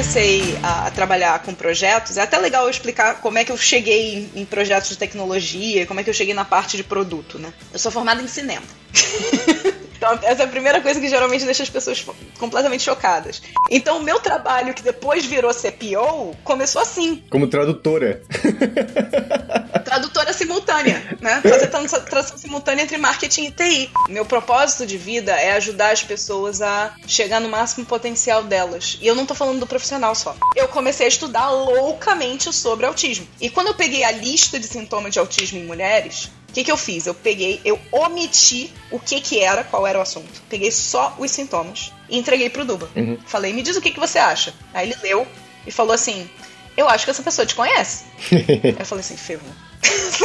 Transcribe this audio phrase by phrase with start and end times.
[0.00, 4.30] comecei a, trabalhar com projetos, é até legal eu explicar como é que eu cheguei
[4.34, 7.52] em, em projetos de tecnologia, como é que eu cheguei na parte de produto, né?
[7.70, 8.64] Eu sou formada em cinema.
[10.00, 12.02] Então, essa é a primeira coisa que geralmente deixa as pessoas
[12.38, 13.42] completamente chocadas.
[13.70, 17.22] Então, o meu trabalho, que depois virou CPO, começou assim.
[17.28, 18.22] Como tradutora.
[19.84, 21.42] Tradutora simultânea, né?
[21.42, 23.90] Fazer tradução simultânea entre marketing e TI.
[24.08, 28.98] Meu propósito de vida é ajudar as pessoas a chegar no máximo potencial delas.
[29.02, 30.34] E eu não tô falando do profissional só.
[30.56, 33.26] Eu comecei a estudar loucamente sobre autismo.
[33.40, 36.72] E quando eu peguei a lista de sintomas de autismo em mulheres, o que, que
[36.72, 37.06] eu fiz?
[37.06, 40.42] Eu peguei, eu omiti o que que era, qual era o assunto.
[40.48, 42.90] Peguei só os sintomas e entreguei pro Duba.
[42.96, 43.16] Uhum.
[43.24, 44.52] Falei, me diz o que, que você acha.
[44.74, 45.24] Aí ele leu
[45.64, 46.28] e falou assim:
[46.76, 48.04] Eu acho que essa pessoa te conhece.
[48.76, 49.48] eu falei assim, ferrou.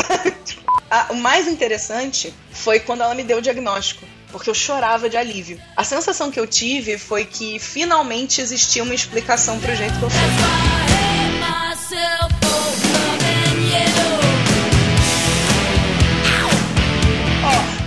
[0.89, 5.15] ah, o mais interessante foi quando ela me deu o diagnóstico porque eu chorava de
[5.15, 5.61] alívio.
[5.77, 10.09] A sensação que eu tive foi que finalmente existia uma explicação pro jeito que eu
[10.09, 10.95] sou.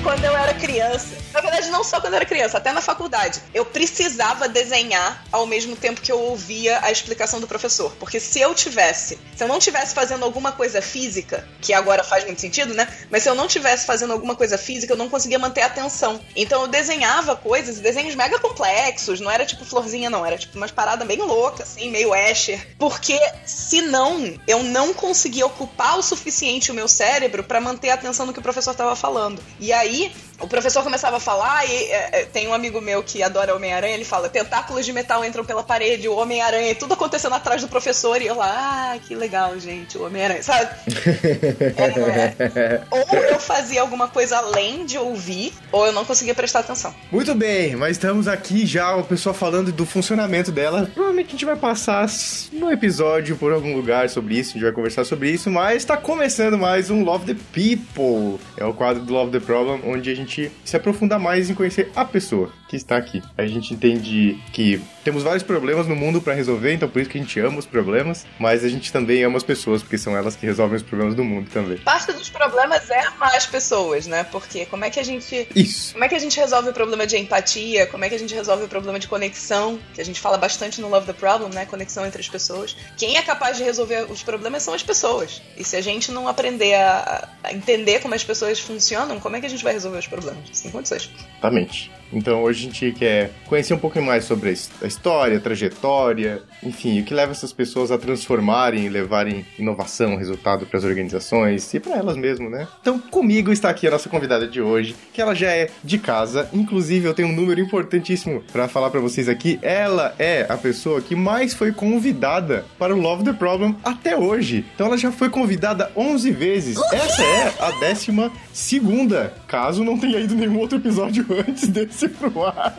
[0.08, 1.08] Quando eu era criança.
[1.32, 3.40] Na verdade, não só quando eu era criança, até na faculdade.
[3.52, 7.92] Eu precisava desenhar ao mesmo tempo que eu ouvia a explicação do professor.
[7.98, 12.24] Porque se eu tivesse, se eu não tivesse fazendo alguma coisa física, que agora faz
[12.24, 12.88] muito sentido, né?
[13.10, 16.20] Mas se eu não tivesse fazendo alguma coisa física, eu não conseguia manter a atenção.
[16.34, 20.70] Então eu desenhava coisas, desenhos mega complexos, não era tipo florzinha, não, era tipo umas
[20.70, 22.74] paradas bem loucas, assim, meio Escher.
[22.78, 28.24] Porque senão eu não conseguia ocupar o suficiente o meu cérebro para manter a atenção
[28.24, 29.42] no que o professor estava falando.
[29.60, 33.02] E aí aí o professor começava a falar e é, é, tem um amigo meu
[33.02, 37.34] que adora Homem-Aranha, ele fala, tentáculos de metal entram pela parede, o Homem-Aranha, tudo acontecendo
[37.34, 40.70] atrás do professor, e eu lá, ah, que legal, gente, o Homem-Aranha, sabe?
[42.54, 46.94] é, ou eu fazia alguma coisa além de ouvir, ou eu não conseguia prestar atenção.
[47.10, 50.88] Muito bem, mas estamos aqui já, o pessoal falando do funcionamento dela.
[50.94, 52.06] Provavelmente a gente vai passar
[52.52, 55.96] no episódio por algum lugar sobre isso, a gente vai conversar sobre isso, mas está
[55.96, 58.38] começando mais um Love the People.
[58.56, 60.27] É o quadro do Love the Problem, onde a gente
[60.64, 63.22] se aprofunda mais em conhecer a pessoa que está aqui.
[63.36, 67.18] A gente entende que temos vários problemas no mundo para resolver, então por isso que
[67.18, 70.36] a gente ama os problemas, mas a gente também ama as pessoas, porque são elas
[70.36, 71.78] que resolvem os problemas do mundo também.
[71.78, 74.24] Parte dos problemas é amar as pessoas, né?
[74.24, 75.48] Porque como é que a gente.
[75.54, 75.92] Isso.
[75.92, 77.86] Como é que a gente resolve o problema de empatia?
[77.86, 79.78] Como é que a gente resolve o problema de conexão?
[79.94, 81.64] Que a gente fala bastante no Love the Problem, né?
[81.64, 82.76] Conexão entre as pessoas.
[82.96, 85.40] Quem é capaz de resolver os problemas são as pessoas.
[85.56, 89.40] E se a gente não aprender a, a entender como as pessoas funcionam, como é
[89.40, 90.44] que a gente vai resolver os problemas?
[90.52, 91.10] Sem condições.
[91.30, 91.90] Exatamente.
[92.12, 97.00] Então hoje a gente quer conhecer um pouco mais sobre a história, a trajetória, enfim,
[97.00, 101.80] o que leva essas pessoas a transformarem e levarem inovação, resultado para as organizações e
[101.80, 102.66] para elas mesmo, né?
[102.80, 106.48] Então comigo está aqui a nossa convidada de hoje, que ela já é de casa,
[106.52, 109.58] inclusive eu tenho um número importantíssimo para falar para vocês aqui.
[109.62, 114.64] Ela é a pessoa que mais foi convidada para o Love the Problem até hoje.
[114.74, 116.78] Então ela já foi convidada 11 vezes.
[116.92, 122.08] Essa é a décima segunda, caso não tenha ido nenhum outro episódio antes desse esse
[122.08, 122.76] pro ar.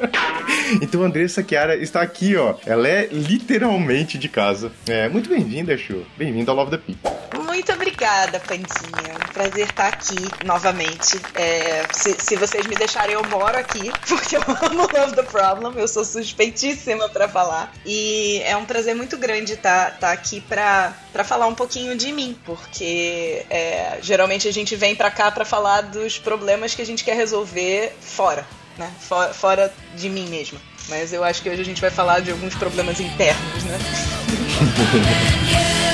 [0.81, 2.55] Então Andressa Chiara está aqui, ó.
[2.65, 4.71] Ela é literalmente de casa.
[4.87, 6.05] É, muito bem-vinda, Chu.
[6.17, 7.38] Bem-vinda ao Love the People.
[7.49, 9.15] Muito obrigada, Pandinha.
[9.27, 10.15] Um prazer estar aqui
[10.45, 11.19] novamente.
[11.33, 15.73] É, se, se, vocês me deixarem, eu moro aqui, porque eu amo Love the Problem.
[15.75, 17.73] Eu sou suspeitíssima para falar.
[17.83, 20.93] E é um prazer muito grande estar, estar aqui para
[21.25, 25.81] falar um pouquinho de mim, porque é, geralmente a gente vem para cá para falar
[25.81, 28.45] dos problemas que a gente quer resolver fora
[28.77, 28.89] né?
[28.99, 30.59] Fora, fora de mim mesma.
[30.87, 33.77] Mas eu acho que hoje a gente vai falar de alguns problemas internos, né?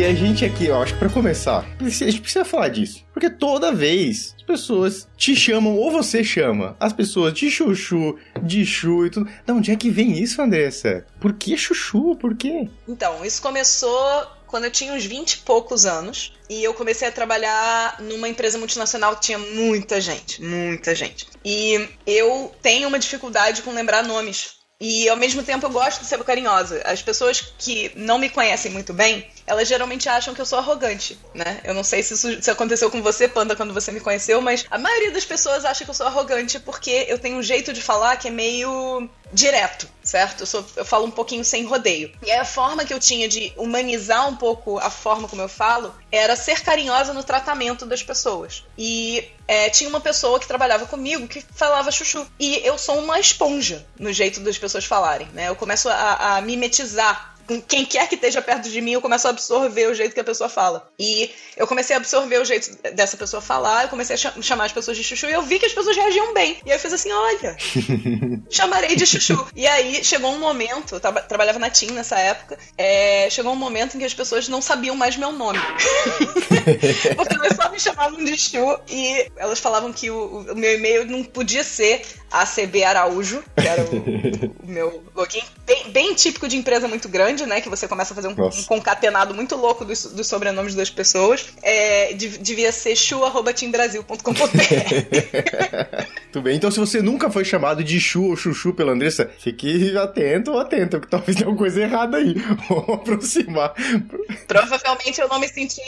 [0.03, 3.05] E a gente aqui, ó, acho que pra começar, a gente precisa falar disso.
[3.13, 8.65] Porque toda vez as pessoas te chamam, ou você chama as pessoas de chuchu, de
[8.65, 9.29] chu e tudo.
[9.45, 11.05] De onde é que vem isso, Andressa?
[11.21, 12.17] Por que chuchu?
[12.17, 12.67] Por quê?
[12.85, 16.33] Então, isso começou quando eu tinha uns 20 e poucos anos.
[16.49, 21.27] E eu comecei a trabalhar numa empresa multinacional que tinha muita gente, muita gente.
[21.45, 24.63] E eu tenho uma dificuldade com lembrar nomes.
[24.81, 26.81] E ao mesmo tempo eu gosto de ser carinhosa.
[26.83, 31.19] As pessoas que não me conhecem muito bem, elas geralmente acham que eu sou arrogante,
[31.33, 31.59] né?
[31.63, 34.65] Eu não sei se isso se aconteceu com você, Panda, quando você me conheceu, mas
[34.69, 37.81] a maioria das pessoas acha que eu sou arrogante porque eu tenho um jeito de
[37.81, 40.41] falar que é meio direto, certo?
[40.41, 42.11] Eu, sou, eu falo um pouquinho sem rodeio.
[42.23, 45.93] E a forma que eu tinha de humanizar um pouco a forma como eu falo
[46.11, 48.63] era ser carinhosa no tratamento das pessoas.
[48.77, 52.25] E é, tinha uma pessoa que trabalhava comigo que falava chuchu.
[52.39, 55.49] E eu sou uma esponja no jeito das pessoas falarem, né?
[55.49, 57.32] Eu começo a, a mimetizar
[57.67, 60.23] quem quer que esteja perto de mim, eu começo a absorver o jeito que a
[60.23, 60.89] pessoa fala.
[60.97, 64.71] E eu comecei a absorver o jeito dessa pessoa falar, eu comecei a chamar as
[64.71, 66.57] pessoas de chuchu e eu vi que as pessoas reagiam bem.
[66.65, 67.57] E aí eu fiz assim: olha,
[68.49, 69.45] chamarei de chuchu.
[69.55, 73.57] E aí chegou um momento, eu tra trabalhava na TIM nessa época, é, chegou um
[73.57, 75.59] momento em que as pessoas não sabiam mais meu nome.
[77.15, 81.05] Porque elas só me chamavam de chu e elas falavam que o, o meu e-mail
[81.05, 85.43] não podia ser ACB Araújo, que era o, o meu login.
[85.65, 87.61] Bem, bem, típico de empresa muito grande, né?
[87.61, 91.47] Que você começa a fazer um, um concatenado muito louco dos, dos, sobrenomes das pessoas.
[91.61, 94.23] É, devia ser chu.timbrasil.com.br.
[96.31, 96.55] Tudo bem.
[96.55, 100.59] Então, se você nunca foi chamado de chu ou chuchu pela Andressa, fique atento ou
[100.59, 102.35] atento, que talvez tenha alguma coisa errada aí.
[102.69, 103.73] Vamos aproximar.
[104.47, 105.81] Provavelmente eu não me senti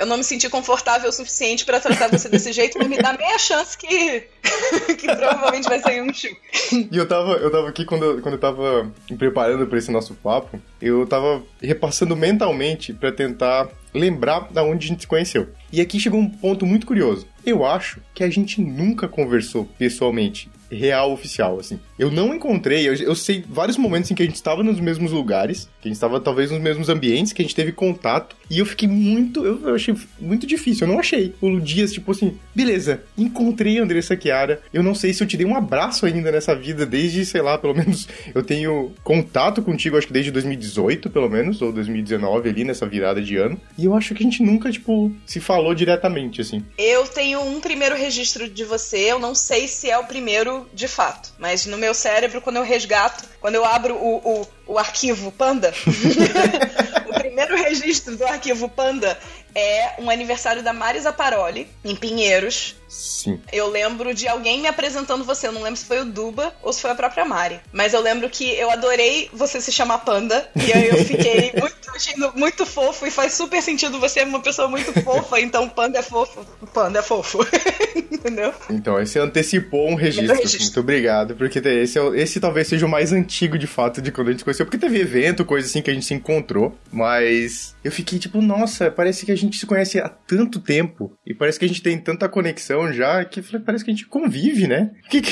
[0.00, 3.12] eu não me senti confortável o suficiente para tratar você desse jeito, mas me dá
[3.12, 4.24] meia chance que,
[4.98, 6.28] que provavelmente vai sair um chu.
[6.72, 9.90] E eu tava, eu tava aqui quando, eu, quando eu tava me preparando para esse
[9.90, 15.48] nosso papo, eu tava repassando mentalmente para tentar lembrar da onde a gente se conheceu.
[15.72, 17.26] E aqui chegou um ponto muito curioso.
[17.50, 21.80] Eu acho que a gente nunca conversou pessoalmente real oficial, assim.
[21.98, 25.12] Eu não encontrei, eu, eu, sei vários momentos em que a gente estava nos mesmos
[25.12, 28.58] lugares, que a gente estava talvez nos mesmos ambientes, que a gente teve contato, e
[28.58, 31.34] eu fiquei muito, eu, eu achei muito difícil, eu não achei.
[31.40, 35.36] O Dias, tipo assim, beleza, encontrei a Andressa Chiara, eu não sei se eu te
[35.36, 39.98] dei um abraço ainda nessa vida, desde, sei lá, pelo menos eu tenho contato contigo,
[39.98, 43.94] acho que desde 2018, pelo menos, ou 2019 ali, nessa virada de ano, e eu
[43.94, 46.62] acho que a gente nunca, tipo, se falou diretamente, assim.
[46.78, 50.88] Eu tenho um primeiro registro de você, eu não sei se é o primeiro de
[50.88, 51.32] fato.
[51.38, 55.72] Mas no meu cérebro, quando eu resgato, quando eu abro o, o, o arquivo Panda,
[57.08, 59.18] o primeiro registro do arquivo Panda
[59.54, 62.76] é um aniversário da Marisa Paroli, em Pinheiros.
[62.90, 63.40] Sim.
[63.52, 65.46] Eu lembro de alguém me apresentando você.
[65.46, 67.60] Eu não lembro se foi o Duba ou se foi a própria Mari.
[67.72, 70.50] Mas eu lembro que eu adorei você se chamar Panda.
[70.56, 73.06] E aí eu fiquei muito, achando muito fofo.
[73.06, 74.00] E faz super sentido.
[74.00, 75.40] Você é uma pessoa muito fofa.
[75.40, 76.44] Então Panda é fofo.
[76.74, 77.38] Panda é fofo.
[78.10, 78.52] Entendeu?
[78.68, 80.34] Então, esse antecipou um registro.
[80.34, 80.62] registro.
[80.64, 81.36] Muito obrigado.
[81.36, 84.44] Porque esse, é, esse talvez seja o mais antigo, de fato, de quando a gente
[84.44, 84.66] conheceu.
[84.66, 86.76] Porque teve evento, coisa assim que a gente se encontrou.
[86.90, 91.32] Mas eu fiquei tipo, nossa, parece que a gente se conhece há tanto tempo e
[91.32, 94.90] parece que a gente tem tanta conexão já que parece que a gente convive, né?
[95.08, 95.22] Que,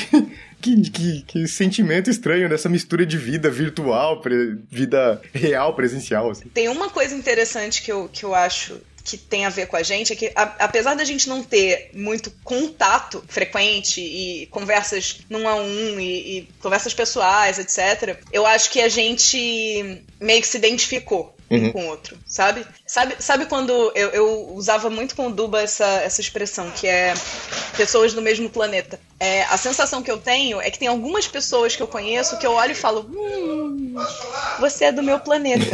[0.60, 4.22] que, que, que sentimento estranho dessa mistura de vida virtual,
[4.70, 6.30] vida real, presencial.
[6.30, 6.48] Assim.
[6.48, 9.82] Tem uma coisa interessante que eu, que eu acho que tem a ver com a
[9.82, 15.48] gente é que, a, apesar da gente não ter muito contato frequente e conversas num
[15.48, 20.58] a um e, e conversas pessoais, etc., eu acho que a gente meio que se
[20.58, 21.72] identificou uhum.
[21.72, 22.66] com o outro, sabe?
[22.88, 27.12] Sabe, sabe quando eu, eu usava muito com o Duba essa, essa expressão, que é
[27.76, 28.98] pessoas do mesmo planeta.
[29.20, 32.46] É, a sensação que eu tenho é que tem algumas pessoas que eu conheço que
[32.46, 33.94] eu olho e falo, hum,
[34.58, 35.66] você é do meu planeta.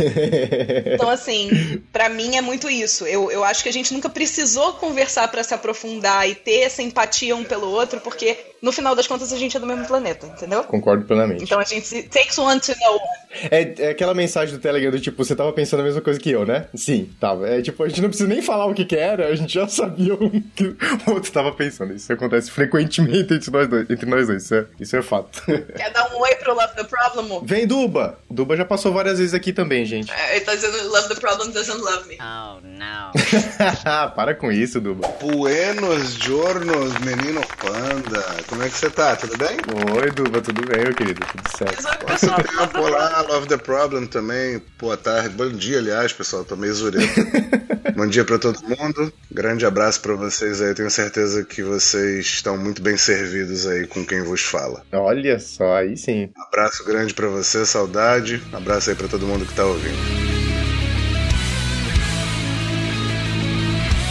[0.93, 3.07] então, assim, para mim é muito isso.
[3.07, 6.83] Eu, eu acho que a gente nunca precisou conversar para se aprofundar e ter essa
[6.83, 10.27] empatia um pelo outro, porque no final das contas a gente é do mesmo planeta,
[10.27, 10.65] entendeu?
[10.65, 11.45] Concordo plenamente.
[11.45, 13.25] Então a gente takes one to know one.
[13.51, 16.31] É, é aquela mensagem do Telegram do tipo, você tava pensando a mesma coisa que
[16.31, 16.67] eu, né?
[16.75, 17.49] Sim, tava.
[17.49, 19.67] É tipo, a gente não precisa nem falar o que que era, a gente já
[19.69, 20.65] sabia o que
[21.07, 21.95] o outro tava pensando.
[21.95, 23.91] Isso acontece frequentemente entre nós dois.
[23.91, 24.45] Entre nós dois.
[24.45, 25.43] Isso, é, isso é fato.
[25.45, 27.41] Quer dar um oi pro Love the Problem?
[27.45, 28.19] Vem, Duba!
[28.31, 30.13] Duba já passou várias vezes aqui também, gente.
[30.13, 32.19] É, ele tá dizendo Love the Problem doesn't love me.
[32.21, 33.13] Oh, não.
[34.15, 35.09] Para com isso, Duba.
[35.21, 38.23] Buenos giornos, menino panda.
[38.49, 39.17] Como é que você tá?
[39.17, 39.57] Tudo bem?
[40.01, 41.21] Oi, Duba, tudo bem, meu querido?
[41.27, 41.83] Tudo certo.
[42.05, 42.81] Quanto tempo?
[42.81, 44.61] Olá, Love the Problem também.
[44.79, 45.31] Boa tarde.
[45.31, 46.45] Bom dia, aliás, pessoal.
[46.45, 46.75] Tô meio
[47.97, 49.13] Bom dia para todo mundo.
[49.31, 50.75] Grande abraço para vocês aí.
[50.75, 54.83] Tenho certeza que vocês estão muito bem servidos aí com quem vos fala.
[54.93, 56.31] Olha só, aí sim.
[56.37, 58.43] Abraço grande para você, saudade.
[58.53, 60.34] Abraço aí para todo mundo que tá ouvindo.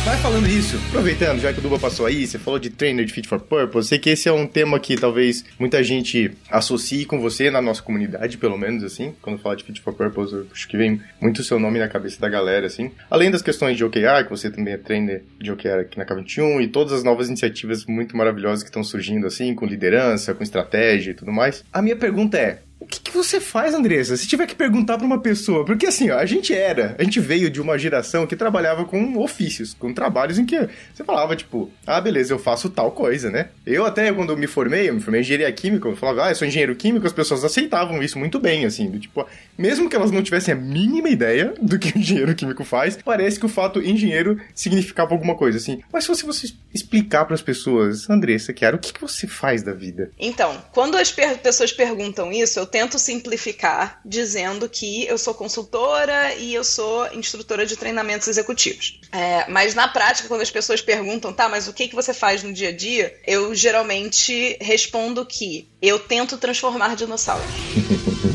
[0.06, 3.14] Vai falando isso, aproveitando, já que o Duba passou aí, você falou de trainer de
[3.14, 7.22] Fit for Purpose, sei que esse é um tema que talvez muita gente associe com
[7.22, 10.68] você na nossa comunidade, pelo menos assim, quando fala de Fit for Purpose, eu acho
[10.68, 12.92] que vem muito o seu nome na cabeça da galera, assim.
[13.10, 16.62] Além das questões de OKR, que você também é trainer de OKR aqui na K21,
[16.62, 21.12] e todas as novas iniciativas muito maravilhosas que estão surgindo, assim, com liderança, com estratégia
[21.12, 21.64] e tudo mais.
[21.72, 24.18] A minha pergunta é, o que, que, você faz, Andressa?
[24.18, 27.20] Se tiver que perguntar para uma pessoa, porque assim, ó, a gente era, a gente
[27.20, 31.72] veio de uma geração que trabalhava com ofícios, com trabalhos em que você falava, tipo,
[31.88, 33.50] ah, beleza, eu faço tal coisa, né?
[33.66, 36.36] Eu até, quando me formei, eu me formei em engenharia química, eu falava, ah, eu
[36.36, 39.26] sou engenheiro químico, as pessoas aceitavam isso muito bem, assim, do, tipo,
[39.58, 43.40] mesmo que elas não tivessem a mínima ideia do que o engenheiro químico faz, parece
[43.40, 45.82] que o fato engenheiro significava alguma coisa, assim.
[45.92, 49.64] Mas se você, você explicar para as pessoas, Andressa, Chiara, o que, que você faz
[49.64, 50.12] da vida?
[50.20, 56.56] Então, quando as pessoas perguntam isso, eu tento simplificar dizendo que eu sou consultora e
[56.56, 59.00] eu sou instrutora de treinamentos executivos.
[59.12, 62.42] É, mas na prática, quando as pessoas perguntam, tá, mas o que, que você faz
[62.42, 63.16] no dia a dia?
[63.28, 67.46] Eu geralmente respondo que eu tento transformar dinossauros.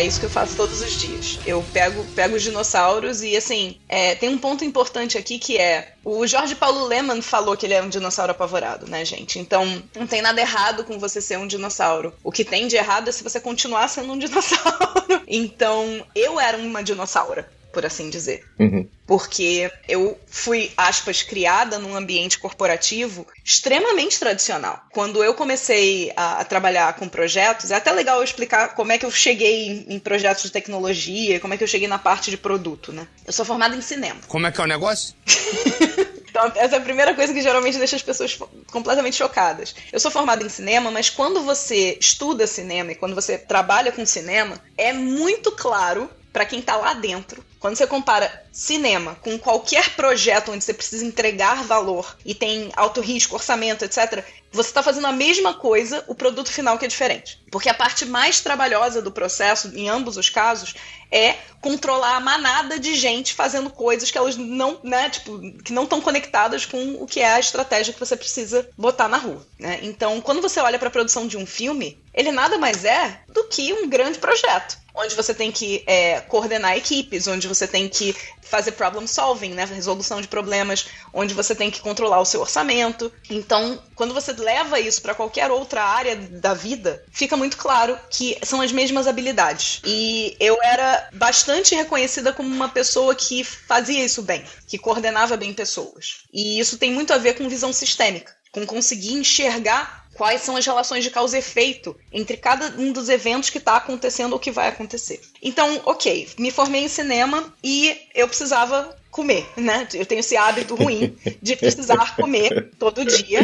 [0.00, 1.38] É isso que eu faço todos os dias.
[1.44, 5.92] Eu pego, pego os dinossauros e, assim, é, tem um ponto importante aqui que é:
[6.02, 9.38] o Jorge Paulo Leman falou que ele é um dinossauro apavorado, né, gente?
[9.38, 12.14] Então, não tem nada errado com você ser um dinossauro.
[12.24, 15.20] O que tem de errado é se você continuar sendo um dinossauro.
[15.28, 18.44] Então, eu era uma dinossauro por assim dizer.
[18.58, 18.88] Uhum.
[19.06, 24.80] Porque eu fui, aspas, criada num ambiente corporativo extremamente tradicional.
[24.92, 28.98] Quando eu comecei a, a, trabalhar com projetos, é até legal eu explicar como é
[28.98, 32.30] que eu cheguei em, em, projetos de tecnologia, como é que eu cheguei na parte
[32.30, 33.06] de produto, né?
[33.26, 34.20] Eu sou formada em cinema.
[34.28, 35.14] Como é que é o negócio?
[36.30, 38.38] Então, essa é a primeira coisa que geralmente deixa as pessoas
[38.70, 39.74] completamente chocadas.
[39.92, 44.06] Eu sou formada em cinema, mas quando você estuda cinema e quando você trabalha com
[44.06, 47.44] cinema, é muito claro para quem tá lá dentro.
[47.60, 53.02] Quando você compara cinema com qualquer projeto onde você precisa entregar valor e tem alto
[53.02, 57.38] risco, orçamento, etc., você está fazendo a mesma coisa, o produto final que é diferente.
[57.52, 60.74] Porque a parte mais trabalhosa do processo, em ambos os casos,
[61.12, 65.84] é controlar a manada de gente fazendo coisas que elas não, né, tipo, que não
[65.84, 69.80] estão conectadas com o que é a estratégia que você precisa botar na rua, né?
[69.82, 73.44] Então, quando você olha para a produção de um filme, ele nada mais é do
[73.44, 78.14] que um grande projeto onde você tem que é, coordenar equipes, onde você tem que
[78.42, 83.12] fazer problem solving, né, resolução de problemas, onde você tem que controlar o seu orçamento.
[83.28, 88.36] Então, quando você leva isso para qualquer outra área da vida, fica muito claro que
[88.42, 89.80] são as mesmas habilidades.
[89.84, 95.54] E eu era bastante reconhecida como uma pessoa que fazia isso bem, que coordenava bem
[95.54, 96.24] pessoas.
[96.32, 100.66] E isso tem muito a ver com visão sistêmica, com conseguir enxergar quais são as
[100.66, 104.50] relações de causa e efeito entre cada um dos eventos que está acontecendo ou que
[104.50, 105.18] vai acontecer.
[105.42, 109.86] Então, ok, me formei em cinema e eu precisava comer, né?
[109.92, 113.40] Eu tenho esse hábito ruim de precisar comer todo dia.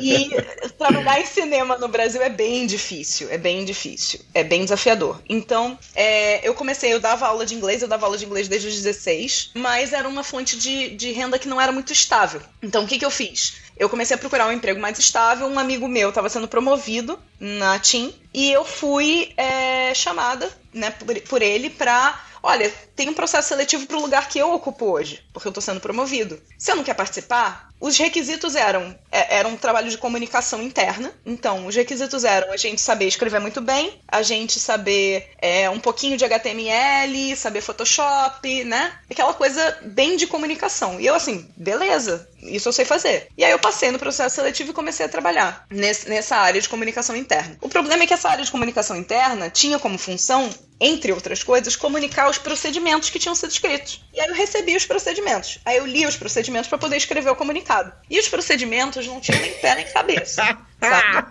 [0.00, 0.30] E
[0.78, 5.20] trabalhar em cinema no Brasil é bem difícil, é bem difícil, é bem desafiador.
[5.28, 8.68] Então, é, eu comecei, eu dava aula de inglês, eu dava aula de inglês desde
[8.68, 12.40] os 16, mas era uma fonte de, de renda que não era muito estável.
[12.62, 13.62] Então, o que, que eu fiz?
[13.76, 15.46] eu comecei a procurar um emprego mais estável.
[15.46, 21.20] Um amigo meu estava sendo promovido na TIM e eu fui é, chamada né, por,
[21.22, 25.24] por ele para olha, tem um processo seletivo para o lugar que eu ocupo hoje,
[25.32, 26.40] porque eu estou sendo promovido.
[26.58, 27.70] Você não quer participar?
[27.80, 31.12] Os requisitos eram é, era um trabalho de comunicação interna.
[31.26, 35.80] Então, os requisitos eram a gente saber escrever muito bem, a gente saber é, um
[35.80, 38.92] pouquinho de HTML, saber Photoshop, né?
[39.10, 41.00] Aquela coisa bem de comunicação.
[41.00, 43.28] E eu assim, beleza, isso eu sei fazer.
[43.36, 46.68] E aí eu passei no processo seletivo e comecei a trabalhar nesse, nessa área de
[46.68, 47.56] comunicação interna.
[47.60, 50.48] O problema é que essa área de comunicação interna tinha como função
[50.82, 54.04] entre outras coisas, comunicar os procedimentos que tinham sido escritos.
[54.12, 55.60] E aí eu recebi os procedimentos.
[55.64, 57.92] Aí eu li os procedimentos para poder escrever o comunicado.
[58.10, 60.42] E os procedimentos não tinham nem pé nem cabeça.
[60.82, 61.28] Sabe?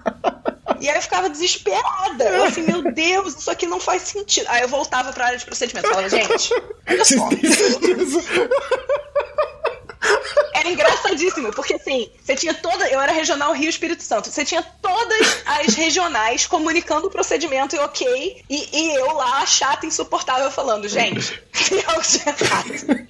[0.79, 2.23] E aí eu ficava desesperada.
[2.23, 4.47] Eu assim, meu Deus, isso aqui não faz sentido.
[4.47, 5.89] Aí eu voltava para a área de procedimentos.
[5.89, 6.53] Falava, gente,
[6.87, 7.29] olha só.
[10.53, 12.87] Era engraçadíssimo, porque assim, você tinha toda.
[12.87, 14.29] Eu era regional Rio Espírito Santo.
[14.29, 18.43] Você tinha todas as regionais comunicando o procedimento e ok.
[18.49, 21.41] E, e eu lá, chata, insuportável, falando, gente,
[21.71, 21.79] eu
[22.43, 23.07] errado.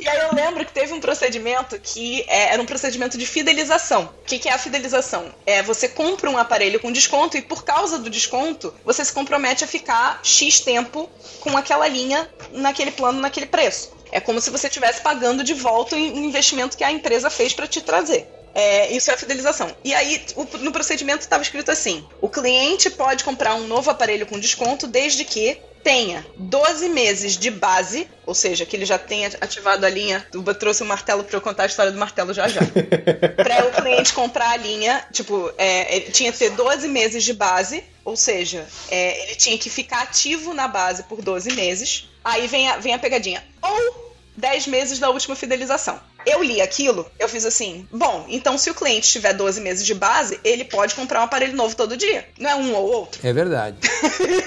[0.00, 4.04] E aí eu lembro que teve um procedimento que é, era um procedimento de fidelização.
[4.22, 5.26] O que, que, é a fidelização?
[5.44, 9.62] É você compra um aparelho com desconto e por causa do desconto, você se compromete
[9.62, 11.08] a ficar X tempo
[11.40, 13.99] com aquela linha naquele plano, naquele preço.
[14.12, 17.66] É como se você estivesse pagando de volta o investimento que a empresa fez para
[17.66, 18.28] te trazer.
[18.54, 19.74] É, isso é a fidelização.
[19.84, 24.26] E aí, o, no procedimento estava escrito assim: o cliente pode comprar um novo aparelho
[24.26, 29.28] com desconto desde que tenha 12 meses de base, ou seja, que ele já tenha
[29.40, 30.26] ativado a linha.
[30.30, 32.60] Tuba trouxe o um martelo para eu contar a história do martelo já já.
[33.36, 37.32] para o cliente comprar a linha, tipo, é, ele tinha que ter 12 meses de
[37.32, 42.08] base, ou seja, é, ele tinha que ficar ativo na base por 12 meses.
[42.22, 43.42] Aí vem a, vem a pegadinha.
[43.62, 44.09] Ou
[44.40, 46.00] 10 meses da última fidelização.
[46.26, 49.94] Eu li aquilo, eu fiz assim: bom, então se o cliente tiver 12 meses de
[49.94, 52.28] base, ele pode comprar um aparelho novo todo dia.
[52.38, 53.26] Não é um ou outro.
[53.26, 53.76] É verdade.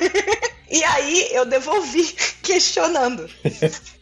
[0.70, 2.04] e aí eu devolvi
[2.42, 3.30] questionando.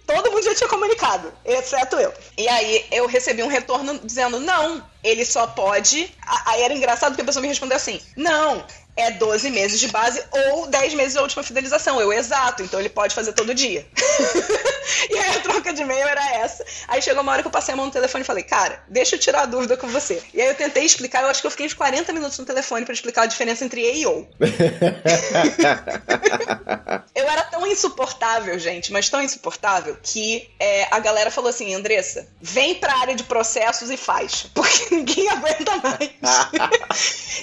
[0.05, 2.13] Todo mundo já tinha comunicado, exceto eu.
[2.37, 6.13] E aí eu recebi um retorno dizendo: não, ele só pode.
[6.45, 10.21] Aí era engraçado porque a pessoa me respondeu assim: não, é 12 meses de base
[10.31, 11.99] ou 10 meses da última fidelização.
[11.99, 13.85] Eu, exato, então ele pode fazer todo dia.
[15.09, 16.65] e aí a troca de e-mail era essa.
[16.87, 19.15] Aí chegou uma hora que eu passei a mão no telefone e falei, cara, deixa
[19.15, 20.21] eu tirar a dúvida com você.
[20.33, 22.85] E aí eu tentei explicar, eu acho que eu fiquei uns 40 minutos no telefone
[22.85, 24.27] para explicar a diferença entre E e O.
[27.15, 32.27] eu era tão insuportável, gente, mas tão insuportável, que é, a galera falou assim, Andressa,
[32.41, 36.11] vem pra área de processos e faz, porque ninguém aguenta mais.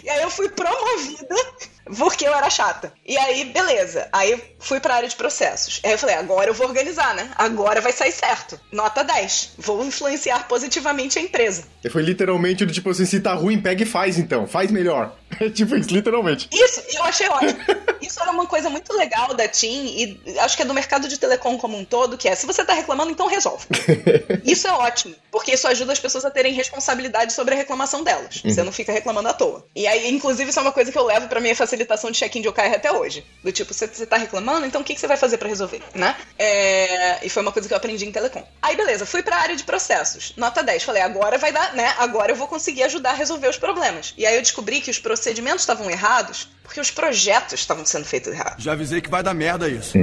[0.02, 1.77] e aí eu fui promovida what?
[1.96, 2.92] Porque eu era chata.
[3.06, 4.08] E aí, beleza.
[4.12, 5.80] Aí fui pra área de processos.
[5.84, 7.30] Aí eu falei, agora eu vou organizar, né?
[7.36, 8.60] Agora vai sair certo.
[8.72, 9.54] Nota 10.
[9.58, 11.64] Vou influenciar positivamente a empresa.
[11.84, 14.46] E foi literalmente do tipo assim, se tá ruim, pega e faz então.
[14.46, 15.16] Faz melhor.
[15.54, 16.48] tipo isso, literalmente.
[16.52, 17.60] Isso, eu achei ótimo.
[18.00, 21.18] Isso era uma coisa muito legal da TIM e acho que é do mercado de
[21.18, 23.66] telecom como um todo, que é, se você tá reclamando, então resolve.
[24.44, 28.42] isso é ótimo, porque isso ajuda as pessoas a terem responsabilidade sobre a reclamação delas.
[28.42, 28.50] Uhum.
[28.50, 29.66] Você não fica reclamando à toa.
[29.74, 32.42] E aí, inclusive, isso é uma coisa que eu levo pra minha facilitação de check-in
[32.42, 33.24] de OKR até hoje.
[33.42, 35.82] Do tipo, você, você tá reclamando, então o que, que você vai fazer para resolver,
[35.94, 36.16] né?
[36.38, 37.24] É...
[37.24, 38.44] E foi uma coisa que eu aprendi em telecom.
[38.60, 40.32] Aí, beleza, fui pra área de processos.
[40.36, 40.82] Nota 10.
[40.82, 41.94] Falei, agora vai dar, né?
[41.98, 44.14] Agora eu vou conseguir ajudar a resolver os problemas.
[44.16, 48.30] E aí eu descobri que os procedimentos estavam errados porque os projetos estavam sendo feitos
[48.30, 48.62] errados.
[48.62, 49.96] Já avisei que vai dar merda isso.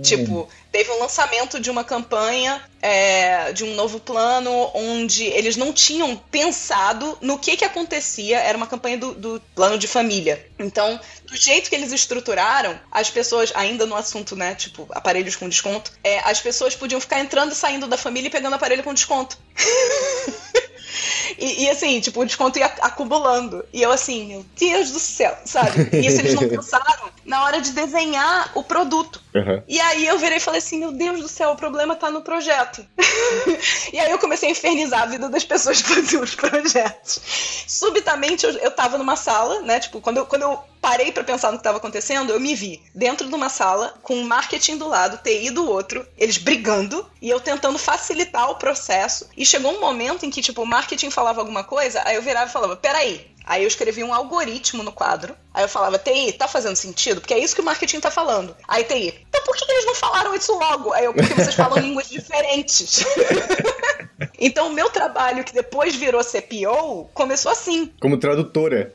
[0.00, 5.70] Tipo, teve um lançamento de uma campanha, é, de um novo plano, onde eles não
[5.72, 8.40] tinham pensado no que que acontecia.
[8.40, 10.44] Era uma campanha do, do plano de família.
[10.58, 15.48] Então, do jeito que eles estruturaram, as pessoas, ainda no assunto, né, tipo, aparelhos com
[15.48, 18.94] desconto, é, as pessoas podiam ficar entrando e saindo da família e pegando aparelho com
[18.94, 19.38] desconto.
[21.38, 23.64] E, e, assim, tipo, o desconto ia acumulando.
[23.72, 25.88] E eu assim, meu Deus do céu, sabe?
[25.92, 29.22] E isso eles não pensaram na hora de desenhar o produto.
[29.34, 29.62] Uhum.
[29.66, 32.22] E aí eu virei e falei assim, meu Deus do céu, o problema tá no
[32.22, 32.84] projeto.
[33.92, 37.20] e aí eu comecei a infernizar a vida das pessoas que faziam os projetos.
[37.66, 39.80] Subitamente eu, eu tava numa sala, né?
[39.80, 42.82] Tipo, quando eu, quando eu parei para pensar no que estava acontecendo, eu me vi
[42.92, 47.38] dentro de uma sala com marketing do lado, TI do outro, eles brigando e eu
[47.38, 49.28] tentando facilitar o processo.
[49.36, 52.50] E chegou um momento em que, tipo, o marketing falava alguma coisa, aí eu virava
[52.50, 55.36] e falava: peraí, Aí eu escrevi um algoritmo no quadro.
[55.52, 57.20] Aí eu falava, TI, tá fazendo sentido?
[57.20, 58.56] Porque é isso que o marketing tá falando.
[58.66, 60.92] Aí TI, então por que eles não falaram isso logo?
[60.92, 63.04] Aí eu, porque vocês falam línguas diferentes.
[64.44, 67.92] então o meu trabalho, que depois virou CPO, começou assim.
[68.00, 68.92] Como tradutora.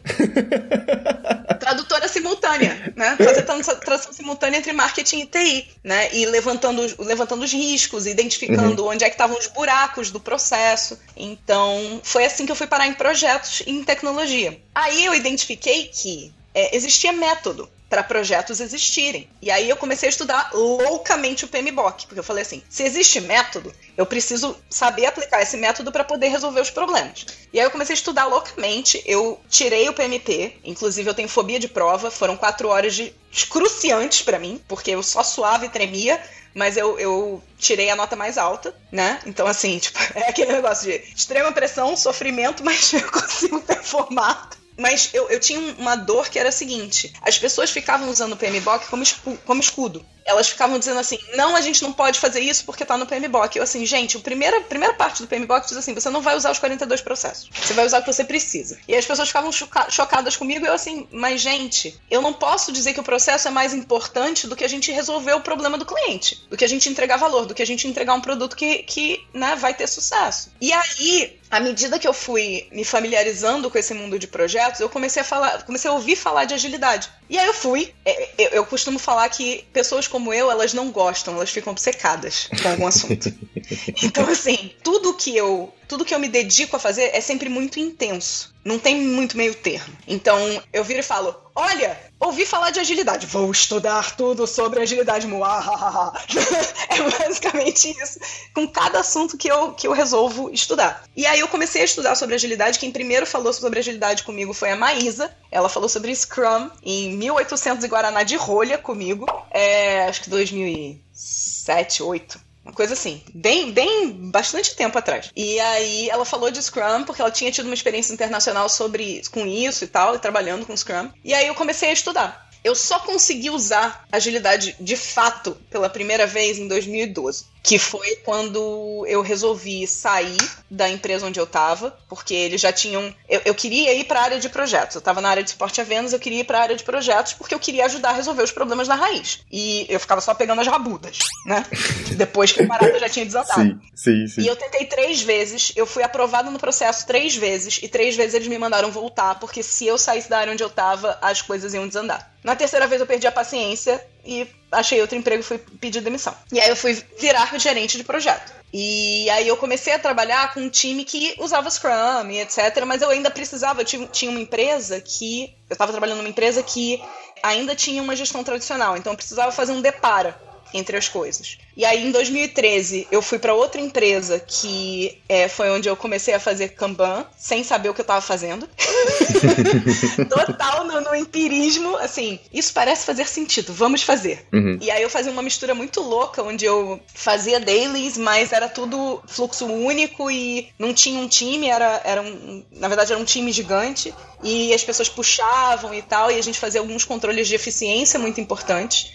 [1.57, 3.15] tradutora simultânea, né?
[3.17, 6.13] Fazer tradução simultânea entre marketing e TI, né?
[6.13, 8.91] E levantando, levantando os riscos, identificando uhum.
[8.91, 10.99] onde é que estavam os buracos do processo.
[11.15, 14.59] Então, foi assim que eu fui parar em projetos em tecnologia.
[14.75, 19.29] Aí eu identifiquei que é, existia método para projetos existirem.
[19.41, 23.21] E aí eu comecei a estudar loucamente o PMBOK, porque eu falei assim: se existe
[23.21, 27.25] método, eu preciso saber aplicar esse método para poder resolver os problemas.
[27.51, 31.59] E aí eu comecei a estudar loucamente, eu tirei o PMP, inclusive eu tenho fobia
[31.59, 33.13] de prova, foram quatro horas de
[33.49, 36.21] cruciantes para mim, porque eu só suava e tremia,
[36.53, 39.19] mas eu, eu tirei a nota mais alta, né?
[39.25, 44.49] Então, assim, tipo, é aquele negócio de extrema pressão, sofrimento, mas eu consigo performar.
[44.77, 48.37] Mas eu, eu tinha uma dor que era a seguinte: as pessoas ficavam usando o
[48.37, 49.03] PMBOK como,
[49.45, 52.97] como escudo elas ficavam dizendo assim: não, a gente não pode fazer isso porque tá
[52.97, 53.57] no PMBOK.
[53.57, 56.51] Eu assim, gente, a primeira, primeira parte do PMBOK diz assim: você não vai usar
[56.51, 57.49] os 42 processos.
[57.53, 58.77] Você vai usar o que você precisa.
[58.87, 62.71] E as pessoas ficavam choca chocadas comigo e eu assim, mas gente, eu não posso
[62.71, 65.85] dizer que o processo é mais importante do que a gente resolver o problema do
[65.85, 68.79] cliente, do que a gente entregar valor, do que a gente entregar um produto que,
[68.83, 70.51] que né, vai ter sucesso.
[70.59, 74.89] E aí, à medida que eu fui me familiarizando com esse mundo de projetos, eu
[74.89, 77.09] comecei a falar, comecei a ouvir falar de agilidade.
[77.29, 77.93] E aí eu fui.
[78.05, 82.49] É, eu, eu costumo falar que pessoas como eu, elas não gostam, elas ficam obcecadas
[82.59, 83.31] com algum assunto.
[84.01, 87.79] então, assim, tudo que eu tudo que eu me dedico a fazer é sempre muito
[87.79, 88.53] intenso.
[88.63, 89.95] Não tem muito meio termo.
[90.05, 90.37] Então
[90.73, 95.25] eu viro e falo: Olha, ouvi falar de agilidade, vou estudar tudo sobre agilidade.
[96.89, 98.19] é basicamente isso.
[98.53, 101.03] Com cada assunto que eu, que eu resolvo estudar.
[101.15, 102.77] E aí eu comecei a estudar sobre agilidade.
[102.77, 105.33] Quem primeiro falou sobre agilidade comigo foi a Maísa.
[105.49, 109.25] Ela falou sobre Scrum em 1800 e Guaraná de rolha comigo.
[109.49, 112.46] É, acho que 2007, 2008.
[112.67, 115.31] Uma coisa assim, bem, bem, bastante tempo atrás.
[115.33, 119.47] E aí ela falou de Scrum, porque ela tinha tido uma experiência internacional sobre com
[119.47, 121.09] isso e tal, e trabalhando com Scrum.
[121.23, 122.46] E aí eu comecei a estudar.
[122.63, 129.05] Eu só consegui usar agilidade de fato pela primeira vez em 2012 que foi quando
[129.09, 130.37] eu resolvi sair
[130.71, 133.13] da empresa onde eu estava, porque eles já tinham.
[133.27, 134.95] Eu, eu queria ir para a área de projetos.
[134.95, 136.83] Eu estava na área de suporte a vendas, eu queria ir para a área de
[136.85, 139.41] projetos porque eu queria ajudar a resolver os problemas na raiz.
[139.51, 141.65] E eu ficava só pegando as rabudas, né?
[142.15, 143.61] Depois que a parada já tinha desandado.
[143.61, 144.41] Sim, sim, sim.
[144.43, 148.33] E eu tentei três vezes, eu fui aprovada no processo três vezes, e três vezes
[148.33, 151.73] eles me mandaram voltar, porque se eu saísse da área onde eu estava, as coisas
[151.73, 152.31] iam desandar.
[152.47, 156.33] Na terceira vez eu perdi a paciência e achei outro emprego e fui pedir demissão.
[156.49, 158.53] E aí eu fui virar gerente de projeto.
[158.73, 162.85] E aí eu comecei a trabalhar com um time que usava Scrum e etc.
[162.87, 165.53] Mas eu ainda precisava, eu tinha uma empresa que.
[165.69, 167.03] Eu estava trabalhando numa empresa que
[167.43, 170.39] ainda tinha uma gestão tradicional, então eu precisava fazer um depara
[170.73, 171.57] entre as coisas.
[171.75, 176.33] E aí, em 2013, eu fui para outra empresa que é, foi onde eu comecei
[176.33, 178.69] a fazer Kanban, sem saber o que eu estava fazendo.
[180.29, 184.45] Total no, no, empirismo, assim, isso parece fazer sentido, vamos fazer.
[184.53, 184.77] Uhum.
[184.81, 189.21] E aí eu fazia uma mistura muito louca, onde eu fazia dailies, mas era tudo
[189.27, 193.51] fluxo único e não tinha um time, era, era um, na verdade era um time
[193.51, 198.19] gigante, e as pessoas puxavam e tal, e a gente fazia alguns controles de eficiência
[198.19, 199.11] muito importantes.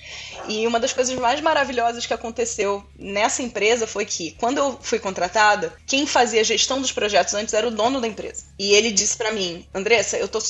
[0.48, 4.98] E uma das coisas mais maravilhosas que aconteceu nessa empresa foi que, quando eu fui
[4.98, 8.44] contratada, quem fazia a gestão dos projetos antes era o dono da empresa.
[8.58, 10.40] E ele disse para mim, Andressa, eu tô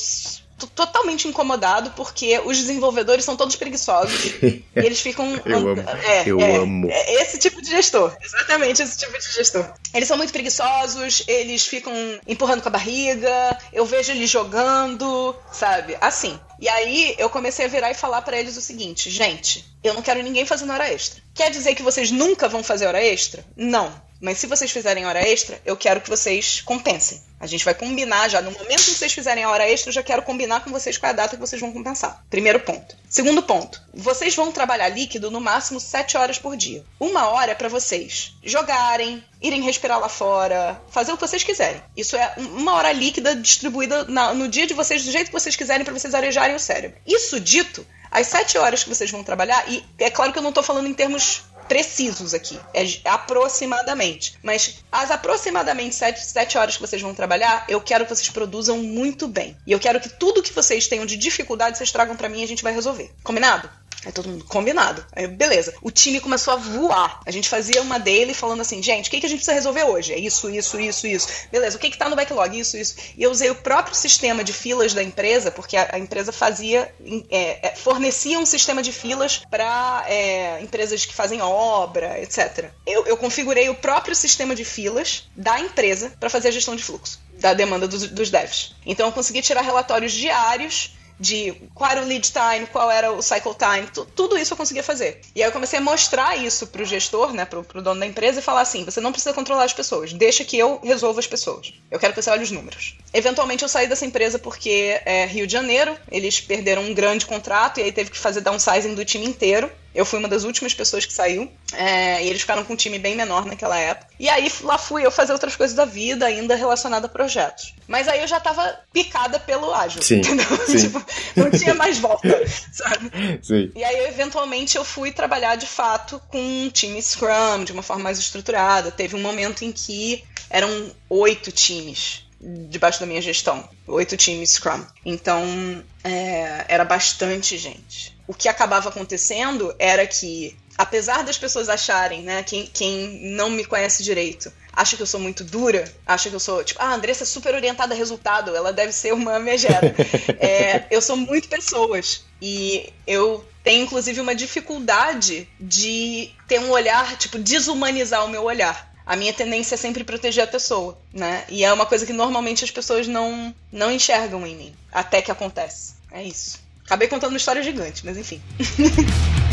[0.75, 6.39] totalmente incomodado porque os desenvolvedores são todos preguiçosos e eles ficam eu amo é, eu
[6.39, 6.87] é, amo.
[6.89, 9.73] é esse tipo de gestor exatamente esse tipo de gestor.
[9.93, 11.93] Eles são muito preguiçosos eles ficam
[12.27, 15.97] empurrando com a barriga eu vejo eles jogando sabe?
[15.99, 19.93] Assim e aí eu comecei a virar e falar para eles o seguinte gente eu
[19.93, 21.21] não quero ninguém fazendo hora extra.
[21.33, 23.43] Quer dizer que vocês nunca vão fazer hora extra?
[23.53, 27.21] Não mas se vocês fizerem hora extra, eu quero que vocês compensem.
[27.41, 28.41] A gente vai combinar já.
[28.41, 31.09] No momento que vocês fizerem a hora extra, eu já quero combinar com vocês qual
[31.09, 32.23] é a data que vocês vão compensar.
[32.29, 32.95] Primeiro ponto.
[33.09, 33.81] Segundo ponto.
[33.93, 36.85] Vocês vão trabalhar líquido no máximo 7 horas por dia.
[36.97, 41.83] Uma hora é para vocês jogarem, irem respirar lá fora, fazer o que vocês quiserem.
[41.97, 45.57] Isso é uma hora líquida distribuída na, no dia de vocês do jeito que vocês
[45.57, 46.97] quiserem para vocês arejarem o cérebro.
[47.05, 50.49] Isso dito, as 7 horas que vocês vão trabalhar, e é claro que eu não
[50.49, 54.37] estou falando em termos precisos aqui, é aproximadamente.
[54.43, 58.77] Mas as aproximadamente sete, sete horas que vocês vão trabalhar, eu quero que vocês produzam
[58.79, 59.57] muito bem.
[59.65, 62.43] E eu quero que tudo que vocês tenham de dificuldade vocês tragam para mim e
[62.43, 63.11] a gente vai resolver.
[63.23, 63.69] Combinado?
[64.05, 65.05] Aí todo mundo, combinado.
[65.15, 65.73] Aí, beleza.
[65.81, 67.21] O time começou a voar.
[67.25, 69.83] A gente fazia uma daily falando assim, gente, o que, que a gente precisa resolver
[69.83, 70.13] hoje?
[70.13, 71.27] É isso, isso, isso, isso.
[71.51, 72.57] Beleza, o que, que tá no backlog?
[72.57, 72.95] Isso, isso.
[73.17, 76.93] E eu usei o próprio sistema de filas da empresa, porque a, a empresa fazia,
[77.29, 82.71] é, é, fornecia um sistema de filas para é, empresas que fazem obra, etc.
[82.85, 86.83] Eu, eu configurei o próprio sistema de filas da empresa para fazer a gestão de
[86.83, 88.75] fluxo da demanda dos, dos devs.
[88.85, 90.91] Então eu consegui tirar relatórios diários
[91.23, 94.83] de qual era o lead time, qual era o cycle time, tudo isso eu conseguia
[94.83, 95.21] fazer.
[95.33, 98.39] E aí eu comecei a mostrar isso pro gestor, né, pro, pro dono da empresa
[98.39, 101.73] e falar assim, você não precisa controlar as pessoas, deixa que eu resolva as pessoas.
[101.89, 102.97] Eu quero que você olhe os números.
[103.13, 107.79] Eventualmente eu saí dessa empresa porque é Rio de Janeiro, eles perderam um grande contrato
[107.79, 109.71] e aí teve que fazer downsizing do time inteiro.
[109.93, 111.51] Eu fui uma das últimas pessoas que saiu.
[111.73, 114.07] É, e eles ficaram com um time bem menor naquela época.
[114.19, 117.73] E aí lá fui eu fazer outras coisas da vida, ainda relacionada a projetos.
[117.87, 120.01] Mas aí eu já tava picada pelo ágil.
[120.01, 120.21] Sim,
[120.67, 120.77] sim.
[120.77, 121.03] tipo,
[121.35, 122.27] não tinha mais volta,
[122.71, 123.11] sabe?
[123.41, 123.71] Sim.
[123.75, 128.03] E aí, eventualmente, eu fui trabalhar de fato com um time Scrum, de uma forma
[128.03, 128.91] mais estruturada.
[128.91, 132.23] Teve um momento em que eram oito times
[132.69, 133.67] debaixo da minha gestão.
[133.87, 134.85] Oito times Scrum.
[135.05, 138.12] Então, é, era bastante gente.
[138.27, 143.65] O que acabava acontecendo era que, apesar das pessoas acharem, né, quem, quem não me
[143.65, 146.93] conhece direito, acha que eu sou muito dura, acha que eu sou, tipo, ah, a
[146.93, 149.93] Andressa é super orientada a resultado, ela deve ser uma megera.
[150.39, 152.25] é, eu sou muito pessoas.
[152.41, 158.93] E eu tenho, inclusive, uma dificuldade de ter um olhar, tipo, desumanizar o meu olhar
[159.05, 161.43] a minha tendência é sempre proteger a pessoa, né?
[161.49, 165.31] E é uma coisa que normalmente as pessoas não, não enxergam em mim, até que
[165.31, 165.95] acontece.
[166.11, 166.62] É isso.
[166.85, 168.41] Acabei contando uma história gigante, mas enfim.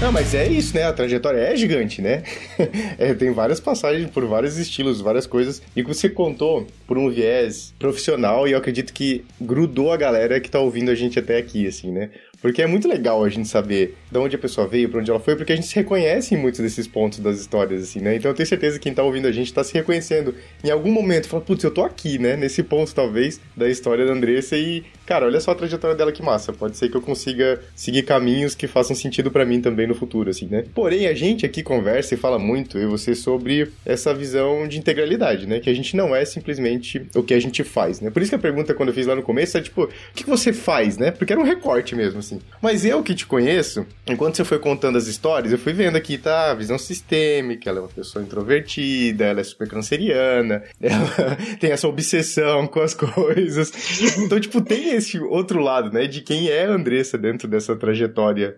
[0.00, 0.84] Não, mas é isso, né?
[0.84, 2.22] A trajetória é gigante, né?
[2.96, 5.60] é, tem várias passagens por vários estilos, várias coisas.
[5.76, 10.40] E que você contou por um viés profissional e eu acredito que grudou a galera
[10.40, 12.08] que tá ouvindo a gente até aqui, assim, né?
[12.40, 15.20] Porque é muito legal a gente saber de onde a pessoa veio, para onde ela
[15.20, 18.16] foi, porque a gente se reconhece em muitos desses pontos das histórias, assim, né?
[18.16, 20.90] Então eu tenho certeza que quem tá ouvindo a gente tá se reconhecendo em algum
[20.90, 22.36] momento, fala, putz, eu tô aqui, né?
[22.36, 26.22] Nesse ponto, talvez, da história da Andressa e cara, olha só a trajetória dela que
[26.22, 26.52] massa.
[26.52, 30.30] Pode ser que eu consiga seguir caminhos que façam sentido para mim também no futuro,
[30.30, 30.64] assim, né?
[30.72, 34.78] Porém, a gente aqui conversa e fala muito, eu e você, sobre essa visão de
[34.78, 35.58] integralidade, né?
[35.58, 38.08] Que a gente não é simplesmente o que a gente faz, né?
[38.08, 40.24] Por isso que a pergunta, quando eu fiz lá no começo, é tipo, o que
[40.24, 41.10] você faz, né?
[41.10, 42.38] Porque era um recorte mesmo, assim.
[42.62, 46.18] Mas eu que te conheço, enquanto você foi contando as histórias, eu fui vendo aqui,
[46.18, 46.54] tá?
[46.54, 52.68] Visão sistêmica, ela é uma pessoa introvertida, ela é super canceriana, ela tem essa obsessão
[52.68, 53.72] com as coisas.
[54.16, 56.06] Então, tipo, tem esse outro lado, né?
[56.06, 58.56] De quem é a Andressa dentro dessa trajetória,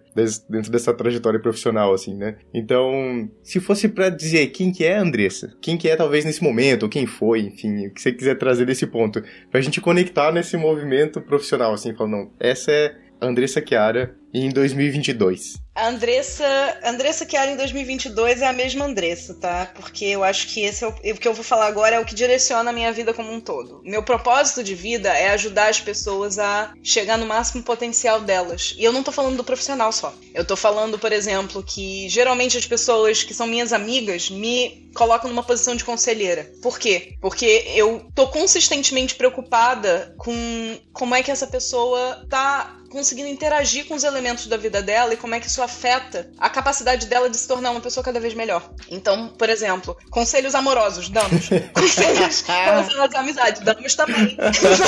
[0.48, 2.36] dentro dessa trajetória profissional, assim, né?
[2.52, 6.42] Então, se fosse para dizer quem que é a Andressa, quem que é talvez nesse
[6.42, 10.30] momento, ou quem foi, enfim, o que você quiser trazer desse ponto, pra gente conectar
[10.32, 15.60] nesse movimento profissional, assim, falando, não, essa é a Andressa Chiara em 2022.
[15.74, 16.44] A Andressa,
[16.84, 19.70] Andressa Chiara em 2022 é a mesma Andressa, tá?
[19.74, 22.04] Porque eu acho que esse é o, o que eu vou falar agora é o
[22.04, 23.80] que direciona a minha vida como um todo.
[23.82, 28.74] Meu propósito de vida é ajudar as pessoas a chegar no máximo potencial delas.
[28.76, 30.14] E eu não tô falando do profissional só.
[30.34, 35.30] Eu tô falando, por exemplo, que geralmente as pessoas que são minhas amigas me colocam
[35.30, 36.50] numa posição de conselheira.
[36.62, 37.16] Por quê?
[37.18, 43.94] Porque eu tô consistentemente preocupada com como é que essa pessoa tá conseguindo interagir com
[43.94, 47.36] os elementos da vida dela e como é que isso afeta a capacidade dela de
[47.36, 48.70] se tornar uma pessoa cada vez melhor.
[48.90, 51.48] Então, por exemplo, conselhos amorosos, damos.
[51.74, 54.36] conselhos relacionados à amizade, damos também.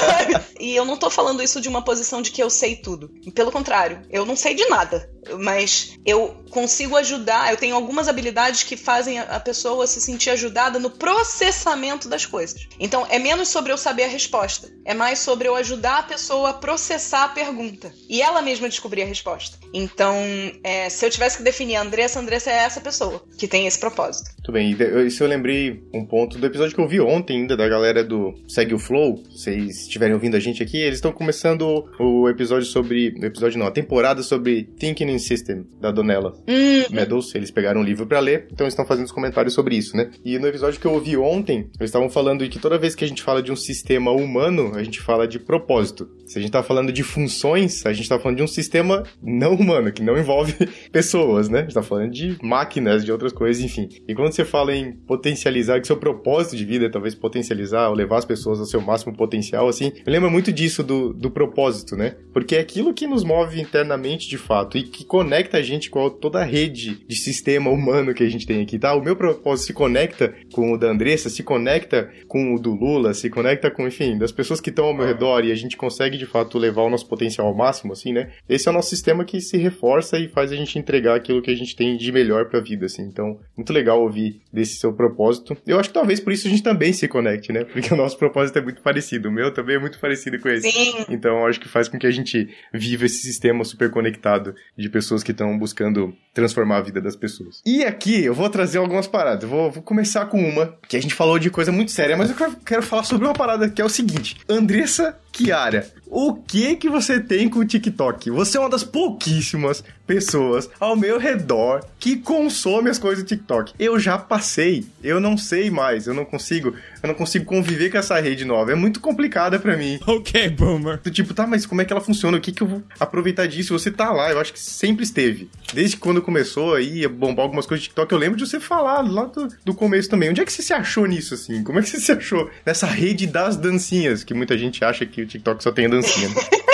[0.59, 3.11] e eu não tô falando isso de uma posição de que eu sei tudo.
[3.35, 5.11] Pelo contrário, eu não sei de nada.
[5.41, 10.79] Mas eu consigo ajudar, eu tenho algumas habilidades que fazem a pessoa se sentir ajudada
[10.79, 12.69] no processamento das coisas.
[12.79, 16.51] Então, é menos sobre eu saber a resposta, é mais sobre eu ajudar a pessoa
[16.51, 19.59] a processar a pergunta e ela mesma descobrir a resposta.
[19.73, 20.17] Então,
[20.63, 23.67] é, se eu tivesse que definir a Andressa, a Andressa é essa pessoa que tem
[23.67, 24.31] esse propósito.
[24.43, 27.69] Tudo bem, isso eu lembrei um ponto do episódio que eu vi ontem ainda, da
[27.69, 29.23] galera do Segue o Flow.
[29.31, 33.15] Vocês estiverem ouvindo a gente aqui, eles estão começando o episódio sobre.
[33.21, 36.85] O episódio não, a temporada sobre Thinking System, da Donella uhum.
[36.91, 37.35] Meadows.
[37.35, 40.11] Eles pegaram um livro para ler, então estão fazendo os comentários sobre isso, né?
[40.25, 43.09] E no episódio que eu ouvi ontem, eles estavam falando que toda vez que a
[43.09, 46.09] gente fala de um sistema humano, a gente fala de propósito.
[46.27, 49.55] Se a gente tá falando de funções, a gente tá falando de um sistema não
[49.55, 50.55] humano, que não envolve
[50.91, 51.61] pessoas, né?
[51.61, 53.89] A gente tá falando de máquinas, de outras coisas, enfim.
[54.07, 57.95] E quando você fala em potencializar, que seu propósito de vida é talvez potencializar ou
[57.95, 62.17] levar as pessoas ao seu máximo potencial, assim, lembra muito disso do, do propósito, né?
[62.33, 66.09] Porque é aquilo que nos move internamente de fato e que conecta a gente com
[66.11, 68.95] toda a rede de sistema humano que a gente tem aqui, tá?
[68.95, 73.15] O meu propósito se conecta com o da Andressa, se conecta com o do Lula,
[73.15, 76.17] se conecta com, enfim, das pessoas que estão ao meu redor e a gente consegue
[76.17, 78.31] de fato levar o nosso potencial ao máximo, assim, né?
[78.49, 81.51] Esse é o nosso sistema que se reforça e faz a gente entregar aquilo que
[81.51, 83.03] a gente tem de melhor pra vida, assim.
[83.03, 85.57] Então, muito legal ouvir desse seu propósito.
[85.67, 87.65] Eu acho que talvez por isso a gente também se conecte, né?
[87.65, 89.29] Porque o nosso propósito é muito parecido.
[89.29, 90.71] O meu também é muito parecido com esse.
[90.71, 91.05] Sim.
[91.09, 95.25] Então, acho que faz com que a gente viva esse sistema super conectado de pessoas
[95.25, 97.61] que estão buscando transformar a vida das pessoas.
[97.67, 99.51] E aqui eu vou trazer algumas paradas.
[99.51, 102.37] Vou, vou começar com uma que a gente falou de coisa muito séria, mas eu
[102.65, 107.19] quero falar sobre uma parada que é o seguinte: Andressa Chiara, o que que você
[107.19, 108.31] tem com o TikTok?
[108.31, 113.73] Você é uma das pouquíssimas pessoas ao meu redor que consome as coisas do TikTok.
[113.79, 117.99] Eu já passei, eu não sei mais, eu não consigo, eu não consigo conviver com
[117.99, 118.71] essa rede nova.
[118.71, 119.99] É muito complicada para mim.
[120.07, 121.01] Ok, boomer.
[121.11, 122.37] Tipo, tá, mas como é que ela funciona?
[122.37, 123.77] O que que eu vou aproveitar disso?
[123.77, 125.51] Você tá lá, eu acho que sempre esteve.
[125.73, 129.01] Desde quando começou aí a bombar algumas coisas do TikTok, eu lembro de você falar
[129.01, 130.31] lá do, do começo também.
[130.31, 131.65] Onde é que você se achou nisso, assim?
[131.65, 134.23] Como é que você se achou nessa rede das dancinhas?
[134.23, 136.04] Que muita gente acha que o TikTok só tem dancinha.
[136.05, 136.65] Né?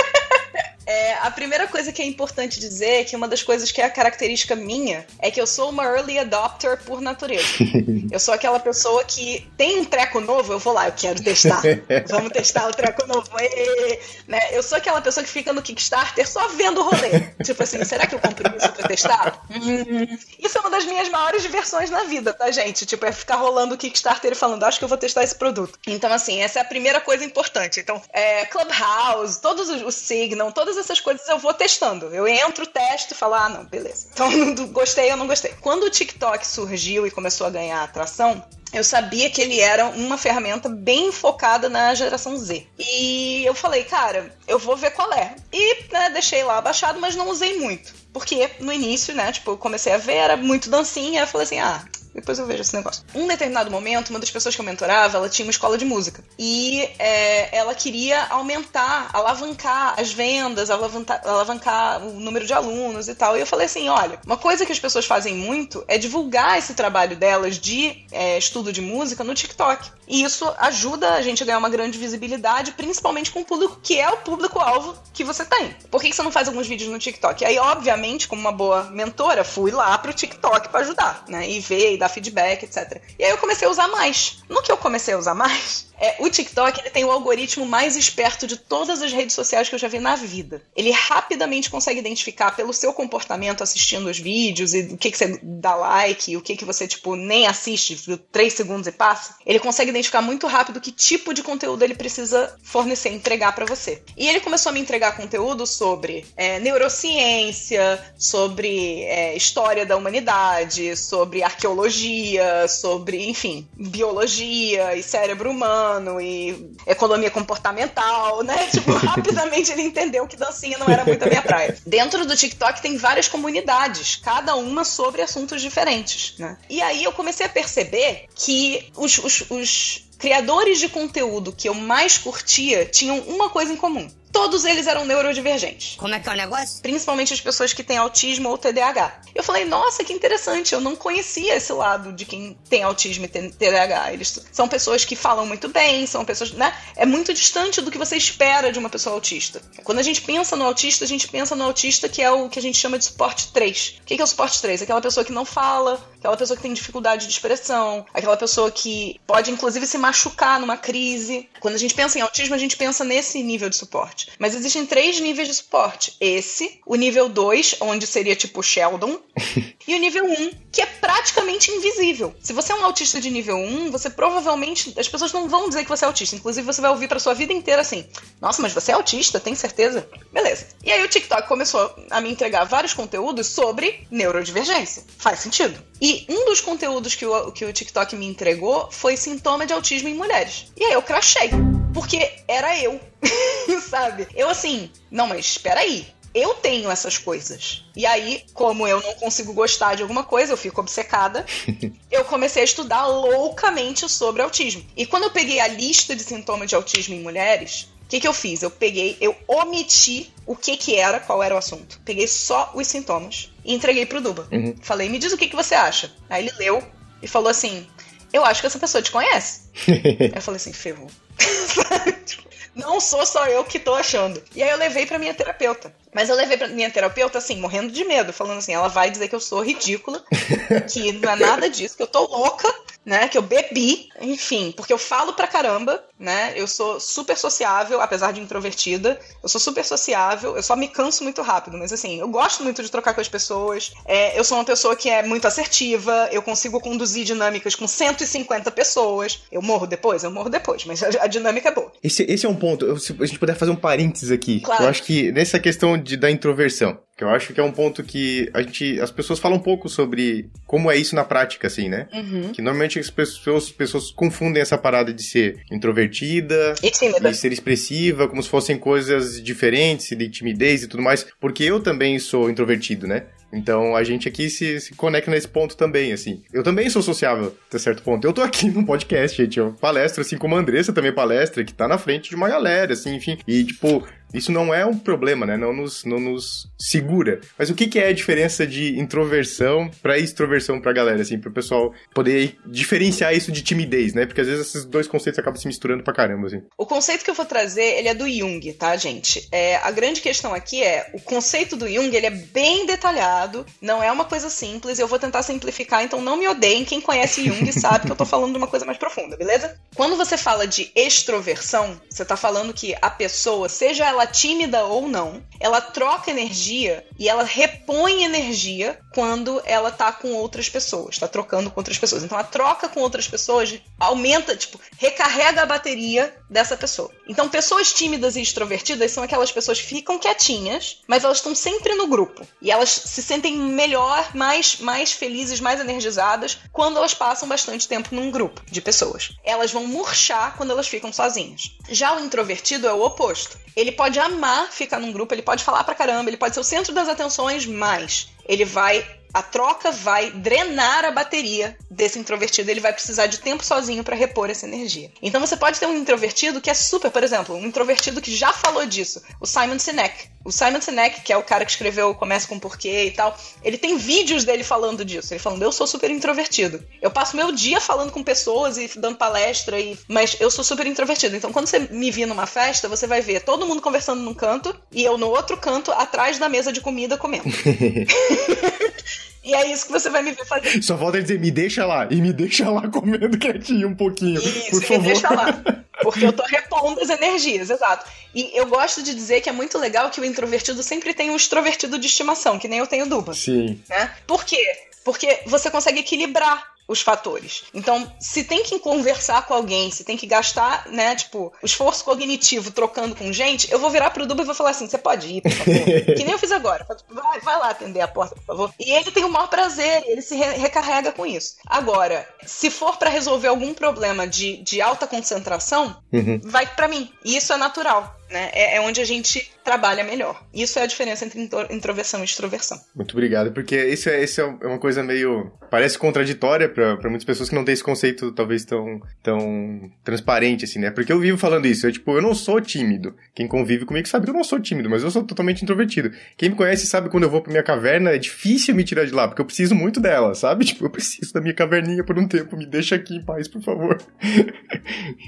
[0.91, 3.85] É, a primeira coisa que é importante dizer é que uma das coisas que é
[3.85, 7.47] a característica minha é que eu sou uma early adopter por natureza.
[8.11, 11.61] eu sou aquela pessoa que tem um treco novo, eu vou lá, eu quero testar.
[12.09, 13.29] Vamos testar o treco novo.
[13.39, 14.39] E, né?
[14.51, 17.21] Eu sou aquela pessoa que fica no Kickstarter só vendo o rolê.
[17.41, 19.45] tipo assim, será que eu compro isso pra testar?
[19.49, 22.85] Hum, isso é uma das minhas maiores diversões na vida, tá, gente?
[22.85, 25.79] Tipo, é ficar rolando o Kickstarter e falando, acho que eu vou testar esse produto.
[25.87, 27.79] Então, assim, essa é a primeira coisa importante.
[27.79, 32.07] Então, é, Clubhouse, todos os, o Signal, todas essas coisas eu vou testando.
[32.07, 34.07] Eu entro, testo e falo, ah, não, beleza.
[34.11, 34.29] Então,
[34.71, 35.53] gostei ou não gostei.
[35.61, 40.17] Quando o TikTok surgiu e começou a ganhar atração, eu sabia que ele era uma
[40.17, 42.65] ferramenta bem focada na geração Z.
[42.79, 45.35] E eu falei, cara, eu vou ver qual é.
[45.51, 47.93] E né, deixei lá baixado, mas não usei muito.
[48.13, 51.59] Porque no início, né, tipo, eu comecei a ver, era muito dancinha, eu falei assim,
[51.59, 51.83] ah,
[52.13, 53.03] Depois eu vejo esse negócio.
[53.15, 56.23] Um determinado momento, uma das pessoas que eu mentorava, ela tinha uma escola de música.
[56.37, 63.15] E é, ela queria aumentar, alavancar as vendas, alavancar, alavancar o número de alunos e
[63.15, 63.37] tal.
[63.37, 66.73] E eu falei assim: olha, uma coisa que as pessoas fazem muito é divulgar esse
[66.73, 69.89] trabalho delas de é, estudo de música no TikTok.
[70.07, 73.97] E isso ajuda a gente a ganhar uma grande visibilidade, principalmente com o público que
[73.97, 75.73] é o público-alvo que você tem.
[75.89, 77.45] Por que, você não faz alguns vídeos no TikTok?
[77.45, 81.49] Aí, obviamente, como uma boa mentora, fui lá pro TikTok para ajudar, né?
[81.49, 83.01] E ver dar feedback, etc.
[83.17, 84.39] E aí eu comecei a usar mais.
[84.49, 87.95] No que eu comecei a usar mais, é, o TikTok ele tem o algoritmo mais
[87.95, 90.63] esperto de todas as redes sociais que eu já vi na vida.
[90.75, 95.39] Ele rapidamente consegue identificar pelo seu comportamento assistindo os vídeos e o que, que você
[95.43, 97.95] dá like, o que, que você, tipo, nem assiste,
[98.31, 99.35] três segundos e passa.
[99.45, 104.01] Ele consegue identificar muito rápido que tipo de conteúdo ele precisa fornecer, entregar para você.
[104.17, 110.95] E ele começou a me entregar conteúdo sobre é, neurociência, sobre é, história da humanidade,
[110.97, 118.67] sobre arqueologia, sobre, enfim, biologia e cérebro humano humano e economia comportamental, né?
[118.71, 121.77] Tipo, rapidamente ele entendeu que dancinha não era muito a minha praia.
[121.85, 126.57] Dentro do TikTok tem várias comunidades, cada uma sobre assuntos diferentes, né?
[126.69, 131.73] E aí eu comecei a perceber que os, os, os criadores de conteúdo que eu
[131.73, 135.95] mais curtia tinham uma coisa em comum todos eles eram neurodivergentes.
[135.97, 136.81] Como é que é o negócio?
[136.81, 139.21] Principalmente as pessoas que têm autismo ou TDAH.
[139.35, 143.27] Eu falei, nossa, que interessante, eu não conhecia esse lado de quem tem autismo e
[143.27, 144.13] TDAH.
[144.13, 146.73] Eles são pessoas que falam muito bem, são pessoas, né?
[146.95, 149.61] É muito distante do que você espera de uma pessoa autista.
[149.83, 152.59] Quando a gente pensa no autista, a gente pensa no autista que é o que
[152.59, 153.99] a gente chama de suporte 3.
[154.01, 154.81] O que é o suporte 3?
[154.81, 159.19] Aquela pessoa que não fala, aquela pessoa que tem dificuldade de expressão, aquela pessoa que
[159.27, 161.49] pode inclusive se machucar numa crise.
[161.59, 164.31] Quando a gente pensa em autismo, a gente pensa nesse nível de suporte suporte.
[164.37, 166.15] Mas existem três níveis de suporte.
[166.19, 169.19] Esse, o nível 2, onde seria tipo Sheldon,
[169.87, 172.35] e o nível 1, um, que é praticamente invisível.
[172.41, 174.93] Se você é um autista de nível 1, um, você provavelmente.
[174.97, 176.35] As pessoas não vão dizer que você é autista.
[176.35, 178.05] Inclusive, você vai ouvir pra sua vida inteira assim:
[178.39, 180.07] Nossa, mas você é autista, tem certeza?
[180.31, 180.67] Beleza.
[180.83, 185.03] E aí o TikTok começou a me entregar vários conteúdos sobre neurodivergência.
[185.17, 185.81] Faz sentido.
[186.01, 190.09] E um dos conteúdos que o, que o TikTok me entregou foi sintoma de autismo
[190.09, 190.71] em mulheres.
[190.75, 191.51] E aí eu crachei.
[191.93, 192.99] Porque era eu.
[193.89, 194.27] Sabe?
[194.35, 197.83] Eu assim, não, mas espera aí eu tenho essas coisas.
[197.95, 201.45] E aí, como eu não consigo gostar de alguma coisa, eu fico obcecada,
[202.09, 204.85] eu comecei a estudar loucamente sobre autismo.
[204.95, 208.27] E quando eu peguei a lista de sintomas de autismo em mulheres, o que, que
[208.27, 208.61] eu fiz?
[208.61, 211.99] Eu peguei, eu omiti o que que era, qual era o assunto.
[212.03, 214.47] Peguei só os sintomas e entreguei pro Duba.
[214.51, 214.75] Uhum.
[214.81, 216.11] Falei, me diz o que, que você acha.
[216.29, 216.83] Aí ele leu
[217.21, 217.87] e falou assim:
[218.33, 219.61] Eu acho que essa pessoa te conhece.
[219.87, 221.07] Aí eu falei assim, ferrou.
[222.75, 224.41] não sou só eu que tô achando.
[224.55, 225.93] E aí eu levei pra minha terapeuta.
[226.13, 229.27] Mas eu levei pra minha terapeuta, assim, morrendo de medo, falando assim, ela vai dizer
[229.27, 230.23] que eu sou ridícula,
[230.91, 232.71] que não é nada disso, que eu tô louca,
[233.05, 233.27] né?
[233.27, 236.53] Que eu bebi, enfim, porque eu falo pra caramba, né?
[236.55, 239.19] Eu sou super sociável, apesar de introvertida.
[239.41, 242.83] Eu sou super sociável, eu só me canso muito rápido, mas assim, eu gosto muito
[242.83, 243.91] de trocar com as pessoas.
[244.05, 248.69] É, eu sou uma pessoa que é muito assertiva, eu consigo conduzir dinâmicas com 150
[248.71, 249.41] pessoas.
[249.51, 250.23] Eu morro depois?
[250.23, 251.91] Eu morro depois, mas a, a dinâmica é boa.
[252.03, 254.59] Esse, esse é um ponto, se a gente puder fazer um parênteses aqui.
[254.61, 254.83] Claro.
[254.83, 258.03] Eu acho que nessa questão de, da introversão, que eu acho que é um ponto
[258.03, 261.87] que a gente, as pessoas falam um pouco sobre como é isso na prática, assim,
[261.87, 262.07] né?
[262.13, 262.51] Uhum.
[262.51, 266.87] Que normalmente as pessoas, pessoas confundem essa parada de ser introvertida e,
[267.29, 271.79] e ser expressiva, como se fossem coisas diferentes, de timidez e tudo mais, porque eu
[271.79, 273.25] também sou introvertido, né?
[273.53, 276.41] Então a gente aqui se, se conecta nesse ponto também, assim.
[276.53, 278.25] Eu também sou sociável até certo ponto.
[278.25, 279.59] Eu tô aqui no podcast, gente.
[279.59, 282.93] Eu palestro, assim como a Andressa também palestra, que tá na frente de uma galera,
[282.93, 283.37] assim, enfim.
[283.47, 285.57] E, tipo, isso não é um problema, né?
[285.57, 287.41] Não nos, não nos segura.
[287.57, 291.51] Mas o que, que é a diferença de introversão para extroversão pra galera, assim, pro
[291.51, 294.25] pessoal poder diferenciar isso de timidez, né?
[294.25, 296.61] Porque às vezes esses dois conceitos acabam se misturando pra caramba, assim.
[296.77, 299.47] O conceito que eu vou trazer, ele é do Jung, tá, gente?
[299.51, 304.01] É, a grande questão aqui é, o conceito do Jung, ele é bem detalhado, não
[304.01, 307.71] é uma coisa simples, eu vou tentar simplificar, então não me odeiem, quem conhece Jung
[307.73, 309.77] sabe que eu tô falando de uma coisa mais profunda, beleza?
[309.95, 314.85] Quando você fala de extroversão, você tá falando que a pessoa, seja ela ela tímida
[314.85, 321.17] ou não, ela troca energia e ela repõe energia quando ela tá com outras pessoas,
[321.17, 322.23] tá trocando com outras pessoas.
[322.23, 327.09] Então a troca com outras pessoas aumenta, tipo, recarrega a bateria dessa pessoa.
[327.27, 331.95] Então pessoas tímidas e extrovertidas são aquelas pessoas que ficam quietinhas, mas elas estão sempre
[331.95, 332.47] no grupo.
[332.61, 338.13] E elas se sentem melhor, mais, mais felizes, mais energizadas quando elas passam bastante tempo
[338.13, 339.31] num grupo de pessoas.
[339.43, 341.71] Elas vão murchar quando elas ficam sozinhas.
[341.89, 343.59] Já o introvertido é o oposto.
[343.75, 346.63] Ele pode amar ficar num grupo, ele pode falar pra caramba, ele pode ser o
[346.63, 352.69] centro das atenções, mas ele vai a troca vai drenar a bateria desse introvertido.
[352.69, 355.11] Ele vai precisar de tempo sozinho para repor essa energia.
[355.21, 358.51] Então você pode ter um introvertido que é super, por exemplo, um introvertido que já
[358.51, 360.29] falou disso, o Simon Sinek.
[360.43, 363.77] O Simon Sinek, que é o cara que escreveu Começa com Porquê e tal, ele
[363.77, 365.33] tem vídeos dele falando disso.
[365.33, 366.83] Ele falando, eu sou super introvertido.
[367.01, 369.97] Eu passo meu dia falando com pessoas e dando palestra, e...
[370.07, 371.35] mas eu sou super introvertido.
[371.35, 374.75] Então quando você me vir numa festa, você vai ver todo mundo conversando num canto
[374.91, 377.45] e eu no outro canto, atrás da mesa de comida comendo.
[379.43, 380.81] E é isso que você vai me ver fazer.
[380.83, 382.07] Só falta dizer, me deixa lá.
[382.11, 384.39] E me deixa lá comendo quietinho um pouquinho.
[384.39, 385.01] Isso, por favor.
[385.01, 385.63] me deixa lá.
[386.01, 388.05] Porque eu tô repondo as energias, exato.
[388.33, 391.35] E eu gosto de dizer que é muito legal que o introvertido sempre tem um
[391.35, 393.33] extrovertido de estimação, que nem eu tenho Duba.
[393.33, 393.79] Sim.
[393.87, 394.11] Né?
[394.25, 394.63] Por quê?
[395.03, 397.63] Porque você consegue equilibrar os fatores.
[397.73, 402.03] Então, se tem que conversar com alguém, se tem que gastar, né, tipo, o esforço
[402.03, 405.27] cognitivo trocando com gente, eu vou virar pro Duba e vou falar assim: você pode
[405.27, 405.73] ir, por favor.
[406.17, 406.85] que nem eu fiz agora.
[407.09, 408.73] Vai, vai, lá atender a porta, por favor.
[408.79, 411.55] E ele tem o maior prazer, ele se re recarrega com isso.
[411.65, 416.41] Agora, se for para resolver algum problema de, de alta concentração, uhum.
[416.43, 417.09] vai para mim.
[417.23, 418.20] E isso é natural.
[418.31, 418.49] Né?
[418.53, 420.41] É, é, onde a gente trabalha melhor.
[420.53, 422.79] Isso é a diferença entre introversão e extroversão.
[422.95, 425.51] Muito obrigado, porque isso é, isso é uma coisa meio.
[425.69, 430.79] parece contraditória para muitas pessoas que não têm esse conceito talvez tão, tão transparente, assim,
[430.79, 430.91] né?
[430.91, 431.85] Porque eu vivo falando isso.
[431.85, 433.15] Eu, tipo, eu não sou tímido.
[433.35, 436.11] Quem convive comigo sabe que eu não sou tímido, mas eu sou totalmente introvertido.
[436.37, 439.11] Quem me conhece sabe quando eu vou pra minha caverna, é difícil me tirar de
[439.11, 440.65] lá, porque eu preciso muito dela, sabe?
[440.71, 442.55] Tipo, eu preciso da minha caverninha por um tempo.
[442.55, 444.01] Me deixa aqui em paz, por favor.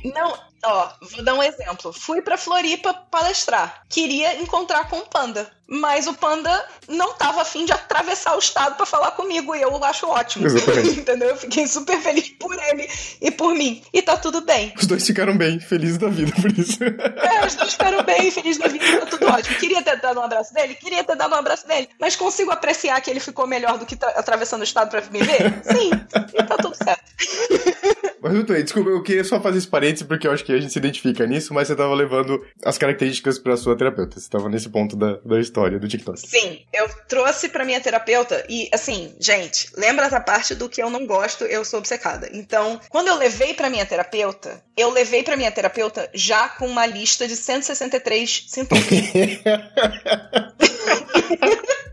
[0.05, 0.33] Não,
[0.63, 1.93] ó, vou dar um exemplo.
[1.93, 3.83] Fui pra Floripa palestrar.
[3.89, 5.51] Queria encontrar com o Panda.
[5.67, 9.55] Mas o Panda não tava afim de atravessar o estado para falar comigo.
[9.55, 10.47] E eu acho ótimo.
[10.97, 11.29] Entendeu?
[11.29, 12.87] Eu fiquei super feliz por ele
[13.21, 13.81] e por mim.
[13.93, 14.73] E tá tudo bem.
[14.77, 16.77] Os dois ficaram bem, felizes da vida por isso.
[16.83, 19.57] É, os dois ficaram bem, felizes da vida, tá tudo ótimo.
[19.57, 20.75] Queria ter dado um abraço dele?
[20.75, 21.89] Queria ter dado um abraço dele.
[21.99, 25.61] Mas consigo apreciar que ele ficou melhor do que atravessando o estado para me ver?
[25.63, 25.91] Sim.
[26.33, 27.03] E tá tudo certo.
[28.21, 30.71] Mas, Doutor, desculpa, eu queria só fazer esse parênteses porque eu acho que a gente
[30.71, 34.19] se identifica nisso, mas você tava levando as características pra sua terapeuta.
[34.19, 36.19] Você tava nesse ponto da, da história do TikTok.
[36.19, 40.89] Sim, eu trouxe pra minha terapeuta e, assim, gente, lembra essa parte do que eu
[40.89, 42.29] não gosto, eu sou obcecada.
[42.33, 46.85] Então, quando eu levei pra minha terapeuta, eu levei pra minha terapeuta já com uma
[46.85, 48.83] lista de 163 sintomas.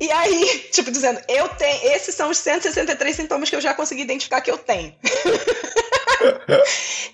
[0.00, 1.92] E aí, tipo, dizendo, eu tenho.
[1.92, 4.94] Esses são os 163 sintomas que eu já consegui identificar que eu tenho.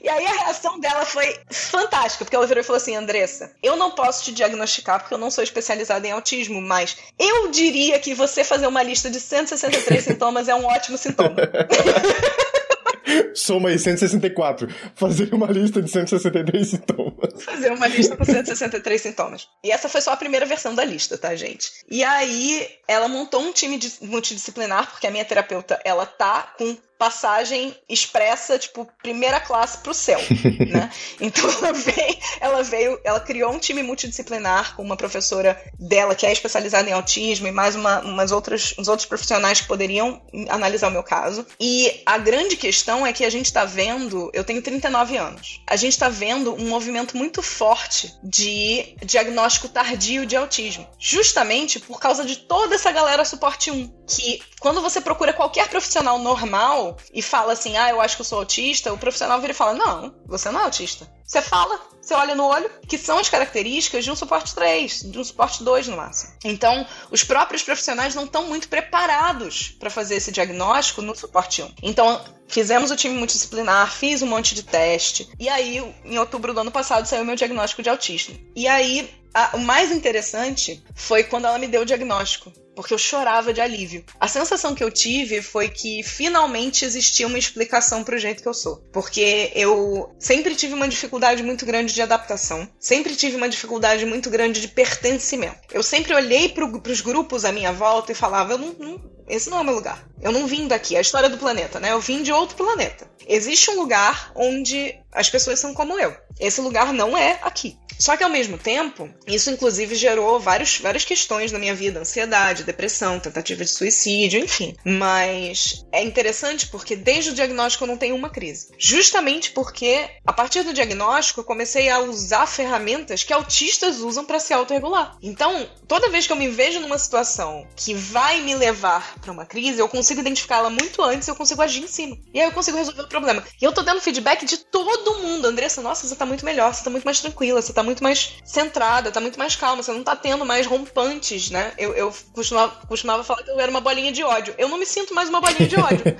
[0.03, 3.77] e aí a reação dela foi fantástica, porque ela virou e falou assim: Andressa, eu
[3.77, 8.14] não posso te diagnosticar porque eu não sou especializada em autismo, mas eu diria que
[8.14, 11.37] você fazer uma lista de 163 sintomas é um ótimo sintoma.
[13.35, 14.68] Soma aí 164.
[14.95, 17.30] Fazer uma lista de 163 sintomas.
[17.41, 19.49] Fazer uma lista com 163 sintomas.
[19.64, 21.70] E essa foi só a primeira versão da lista, tá, gente?
[21.91, 27.74] E aí ela montou um time multidisciplinar, porque a minha terapeuta, ela tá com passagem
[27.88, 30.20] expressa, tipo, primeira classe pro céu,
[30.68, 30.91] né?
[31.18, 36.26] Então ela veio, ela veio, ela criou um time multidisciplinar com uma professora dela que
[36.26, 40.20] é especializada em autismo e mais uma, umas outras, uns outros profissionais que poderiam
[40.51, 41.47] analisar o meu caso.
[41.59, 45.76] E a grande questão é que a gente tá vendo, eu tenho 39 anos, a
[45.76, 52.24] gente tá vendo um movimento muito forte de diagnóstico tardio de autismo, justamente por causa
[52.24, 57.53] de toda essa galera suporte 1, que quando você procura qualquer profissional normal, e fala
[57.53, 60.51] assim, ah, eu acho que eu sou autista, o profissional vira e fala, não, você
[60.51, 61.09] não é autista.
[61.31, 65.16] Você fala, você olha no olho, que são as características de um suporte 3, de
[65.16, 66.33] um suporte 2 no máximo.
[66.45, 71.70] Então, os próprios profissionais não estão muito preparados para fazer esse diagnóstico no suporte 1.
[71.85, 76.62] Então, fizemos o time multidisciplinar, fiz um monte de teste, e aí, em outubro do
[76.62, 78.37] ano passado, saiu meu diagnóstico de autismo.
[78.57, 82.99] E aí, a, o mais interessante foi quando ela me deu o diagnóstico porque eu
[82.99, 84.03] chorava de alívio.
[84.18, 88.55] A sensação que eu tive foi que finalmente existia uma explicação pro jeito que eu
[88.55, 88.76] sou.
[88.91, 94.31] Porque eu sempre tive uma dificuldade muito grande de adaptação, sempre tive uma dificuldade muito
[94.31, 95.59] grande de pertencimento.
[95.70, 99.51] Eu sempre olhei pro, pros grupos à minha volta e falava: eu não, não, esse
[99.51, 100.03] não é o meu lugar.
[100.22, 100.95] Eu não vim daqui.
[100.95, 101.93] É a história do planeta, né?
[101.93, 103.11] Eu vim de outro planeta.
[103.28, 106.15] Existe um lugar onde as pessoas são como eu.
[106.39, 107.77] Esse lugar não é aqui.
[107.99, 112.65] Só que ao mesmo tempo, isso inclusive gerou vários, várias questões na minha vida: ansiedade,
[112.65, 114.75] depressão, tentativa de suicídio, enfim.
[114.83, 118.69] Mas é interessante porque desde o diagnóstico eu não tenho uma crise.
[118.79, 124.41] Justamente porque, a partir do diagnóstico, eu comecei a usar ferramentas que autistas usam para
[124.41, 125.19] se autorregular.
[125.23, 129.45] Então, toda vez que eu me vejo numa situação que vai me levar para uma
[129.45, 132.17] crise, eu consigo identificá-la muito antes eu consigo agir em cima.
[132.33, 133.45] E aí eu consigo resolver o problema.
[133.61, 136.75] E eu tô dando feedback de todo todo mundo, Andressa, nossa, você tá muito melhor,
[136.75, 139.93] você tá muito mais tranquila, você tá muito mais centrada, tá muito mais calma, você
[139.93, 141.73] não tá tendo mais rompantes, né?
[141.79, 144.55] Eu, eu costumava, costumava falar que eu era uma bolinha de ódio.
[144.59, 146.05] Eu não me sinto mais uma bolinha de ódio.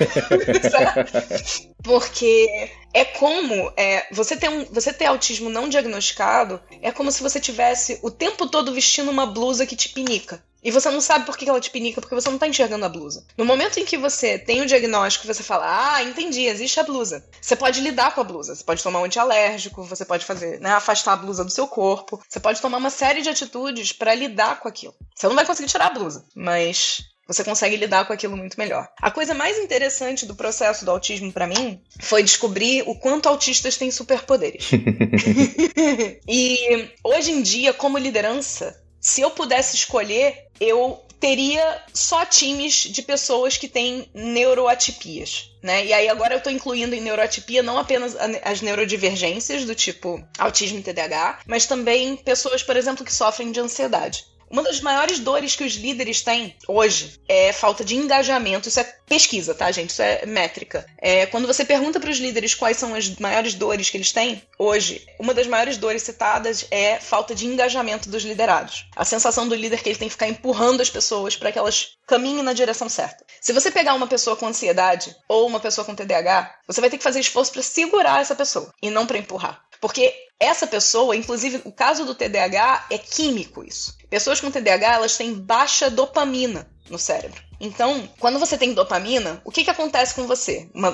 [1.83, 7.23] Porque é como é, você, ter um, você ter autismo não diagnosticado é como se
[7.23, 10.43] você tivesse o tempo todo vestindo uma blusa que te pinica.
[10.63, 12.89] E você não sabe por que ela te pinica, porque você não tá enxergando a
[12.89, 13.25] blusa.
[13.37, 17.25] No momento em que você tem o diagnóstico, você fala, ah, entendi, existe a blusa.
[17.41, 18.55] Você pode lidar com a blusa.
[18.55, 22.21] Você pode tomar um antialérgico, você pode fazer, né, afastar a blusa do seu corpo.
[22.29, 24.95] Você pode tomar uma série de atitudes para lidar com aquilo.
[25.15, 28.89] Você não vai conseguir tirar a blusa, mas você consegue lidar com aquilo muito melhor.
[29.01, 33.77] A coisa mais interessante do processo do autismo para mim foi descobrir o quanto autistas
[33.77, 34.71] têm superpoderes.
[36.27, 43.03] e hoje em dia, como liderança, se eu pudesse escolher, eu teria só times de
[43.03, 45.51] pessoas que têm neuroatipias.
[45.63, 45.85] Né?
[45.85, 50.79] E aí agora eu estou incluindo em neuroatipia não apenas as neurodivergências do tipo autismo
[50.79, 54.25] e TDAH, mas também pessoas, por exemplo, que sofrem de ansiedade.
[54.51, 58.69] Uma das maiores dores que os líderes têm hoje é falta de engajamento.
[58.69, 59.91] Isso é pesquisa, tá, gente?
[59.91, 60.85] Isso é métrica.
[60.99, 64.43] É, quando você pergunta para os líderes quais são as maiores dores que eles têm,
[64.61, 68.87] hoje, uma das maiores dores citadas é falta de engajamento dos liderados.
[68.95, 71.97] A sensação do líder que ele tem que ficar empurrando as pessoas para que elas
[72.07, 73.25] caminhem na direção certa.
[73.41, 76.99] Se você pegar uma pessoa com ansiedade ou uma pessoa com TDAH, você vai ter
[76.99, 79.63] que fazer esforço para segurar essa pessoa e não para empurrar.
[79.81, 83.97] Porque essa pessoa, inclusive o caso do TDAH é químico isso.
[84.11, 87.50] Pessoas com TDAH, elas têm baixa dopamina no cérebro.
[87.61, 90.69] Então, quando você tem dopamina, o que, que acontece com você?
[90.75, 90.91] Uma,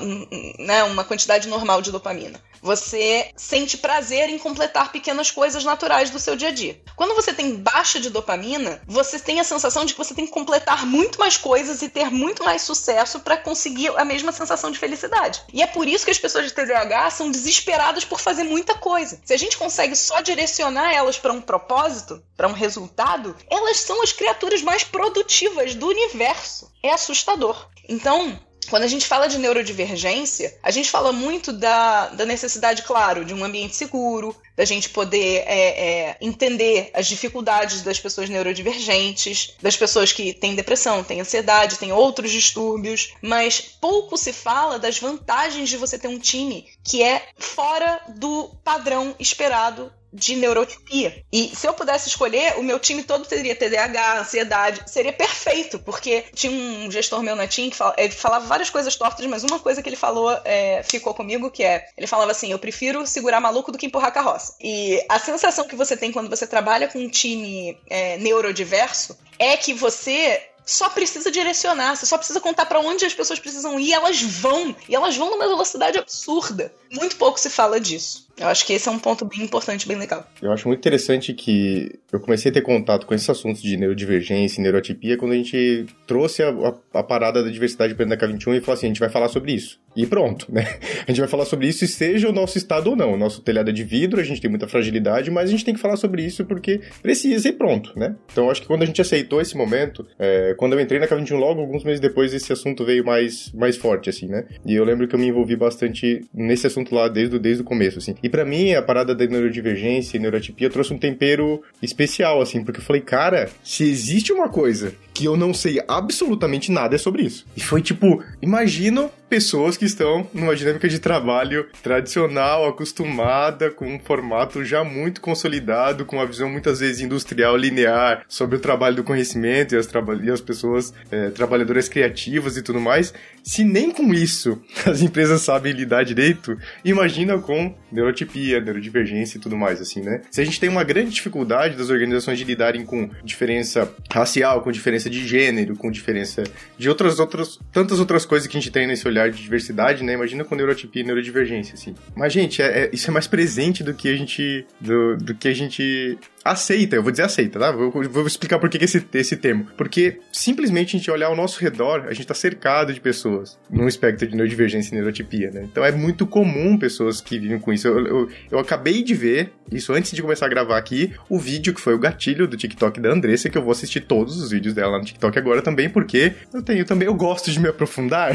[0.59, 2.41] né, uma quantidade normal de dopamina.
[2.61, 6.81] Você sente prazer em completar pequenas coisas naturais do seu dia a dia.
[6.95, 10.31] Quando você tem baixa de dopamina, você tem a sensação de que você tem que
[10.31, 14.79] completar muito mais coisas e ter muito mais sucesso para conseguir a mesma sensação de
[14.79, 15.41] felicidade.
[15.53, 19.21] E é por isso que as pessoas de TDAH são desesperadas por fazer muita coisa.
[19.23, 24.01] Se a gente consegue só direcionar elas para um propósito, para um resultado, elas são
[24.01, 26.56] as criaturas mais produtivas do universo.
[26.81, 27.69] É assustador.
[27.87, 28.39] Então,
[28.69, 33.33] quando a gente fala de neurodivergência, a gente fala muito da, da necessidade, claro, de
[33.33, 39.77] um ambiente seguro, da gente poder é, é, entender as dificuldades das pessoas neurodivergentes, das
[39.77, 45.69] pessoas que têm depressão, têm ansiedade, têm outros distúrbios, mas pouco se fala das vantagens
[45.69, 51.23] de você ter um time que é fora do padrão esperado de neurotipia.
[51.31, 56.25] E se eu pudesse escolher, o meu time todo teria TDAH, ansiedade, seria perfeito, porque
[56.33, 59.81] tinha um gestor meu na TIM que ele falava várias coisas tortas, mas uma coisa
[59.81, 63.71] que ele falou é, ficou comigo, que é, ele falava assim, eu prefiro segurar maluco
[63.71, 64.55] do que empurrar carroça.
[64.61, 69.55] E a sensação que você tem quando você trabalha com um time é, neurodiverso é
[69.57, 73.93] que você só precisa direcionar, você só precisa contar para onde as pessoas precisam ir,
[73.93, 76.73] elas vão, e elas vão numa velocidade absurda.
[76.91, 78.26] Muito pouco se fala disso.
[78.39, 80.27] Eu acho que esse é um ponto bem importante, bem legal.
[80.41, 84.59] Eu acho muito interessante que eu comecei a ter contato com esses assuntos de neurodivergência
[84.59, 88.57] e neuroatipia quando a gente trouxe a, a, a parada da diversidade dentro da K21
[88.57, 89.79] e falou assim, a gente vai falar sobre isso.
[89.95, 90.61] E pronto, né?
[91.07, 93.13] A gente vai falar sobre isso seja o nosso estado ou não.
[93.13, 95.73] O nosso telhado é de vidro, a gente tem muita fragilidade, mas a gente tem
[95.73, 98.15] que falar sobre isso porque precisa e pronto, né?
[98.31, 101.37] Então acho que quando a gente aceitou esse momento, é, quando eu entrei na K21
[101.37, 104.45] logo, alguns meses depois, esse assunto veio mais, mais forte, assim, né?
[104.65, 107.97] E eu lembro que eu me envolvi bastante nesse assunto lá desde, desde o começo,
[107.97, 108.13] assim.
[108.27, 112.81] E para mim, a parada da neurodivergência e neurotipia trouxe um tempero especial, assim, porque
[112.81, 117.23] eu falei, cara, se existe uma coisa que eu não sei absolutamente nada é sobre
[117.23, 117.43] isso.
[117.55, 123.99] E foi tipo, imagino pessoas que estão numa dinâmica de trabalho tradicional, acostumada, com um
[123.99, 129.03] formato já muito consolidado, com uma visão muitas vezes industrial, linear, sobre o trabalho do
[129.03, 129.89] conhecimento e as,
[130.23, 133.13] e as pessoas é, trabalhadoras criativas e tudo mais.
[133.43, 139.57] Se nem com isso as empresas sabem lidar direito, imagina com neurotipia, neurodivergência e tudo
[139.57, 140.21] mais, assim, né?
[140.29, 144.71] Se a gente tem uma grande dificuldade das organizações de lidarem com diferença racial, com
[144.71, 146.43] diferença diferença de gênero, com diferença
[146.77, 150.13] de outras, outras tantas outras coisas que a gente tem nesse olhar de diversidade, né?
[150.13, 151.95] Imagina com neurotipia e neurodivergência, assim.
[152.15, 154.65] Mas, gente, é, é, isso é mais presente do que a gente.
[154.79, 156.17] do, do que a gente
[156.51, 157.71] aceita, eu vou dizer aceita, tá?
[157.71, 159.67] Vou, vou explicar por que esse, esse termo.
[159.77, 163.87] Porque simplesmente a gente olhar ao nosso redor, a gente tá cercado de pessoas num
[163.87, 165.67] espectro de neurodivergência e neurotipia, né?
[165.69, 167.87] Então é muito comum pessoas que vivem com isso.
[167.87, 171.73] Eu, eu, eu, acabei de ver, isso antes de começar a gravar aqui, o vídeo
[171.73, 174.73] que foi o gatilho do TikTok da Andressa, que eu vou assistir todos os vídeos
[174.73, 178.31] dela no TikTok agora também, porque eu tenho também, eu gosto de me aprofundar.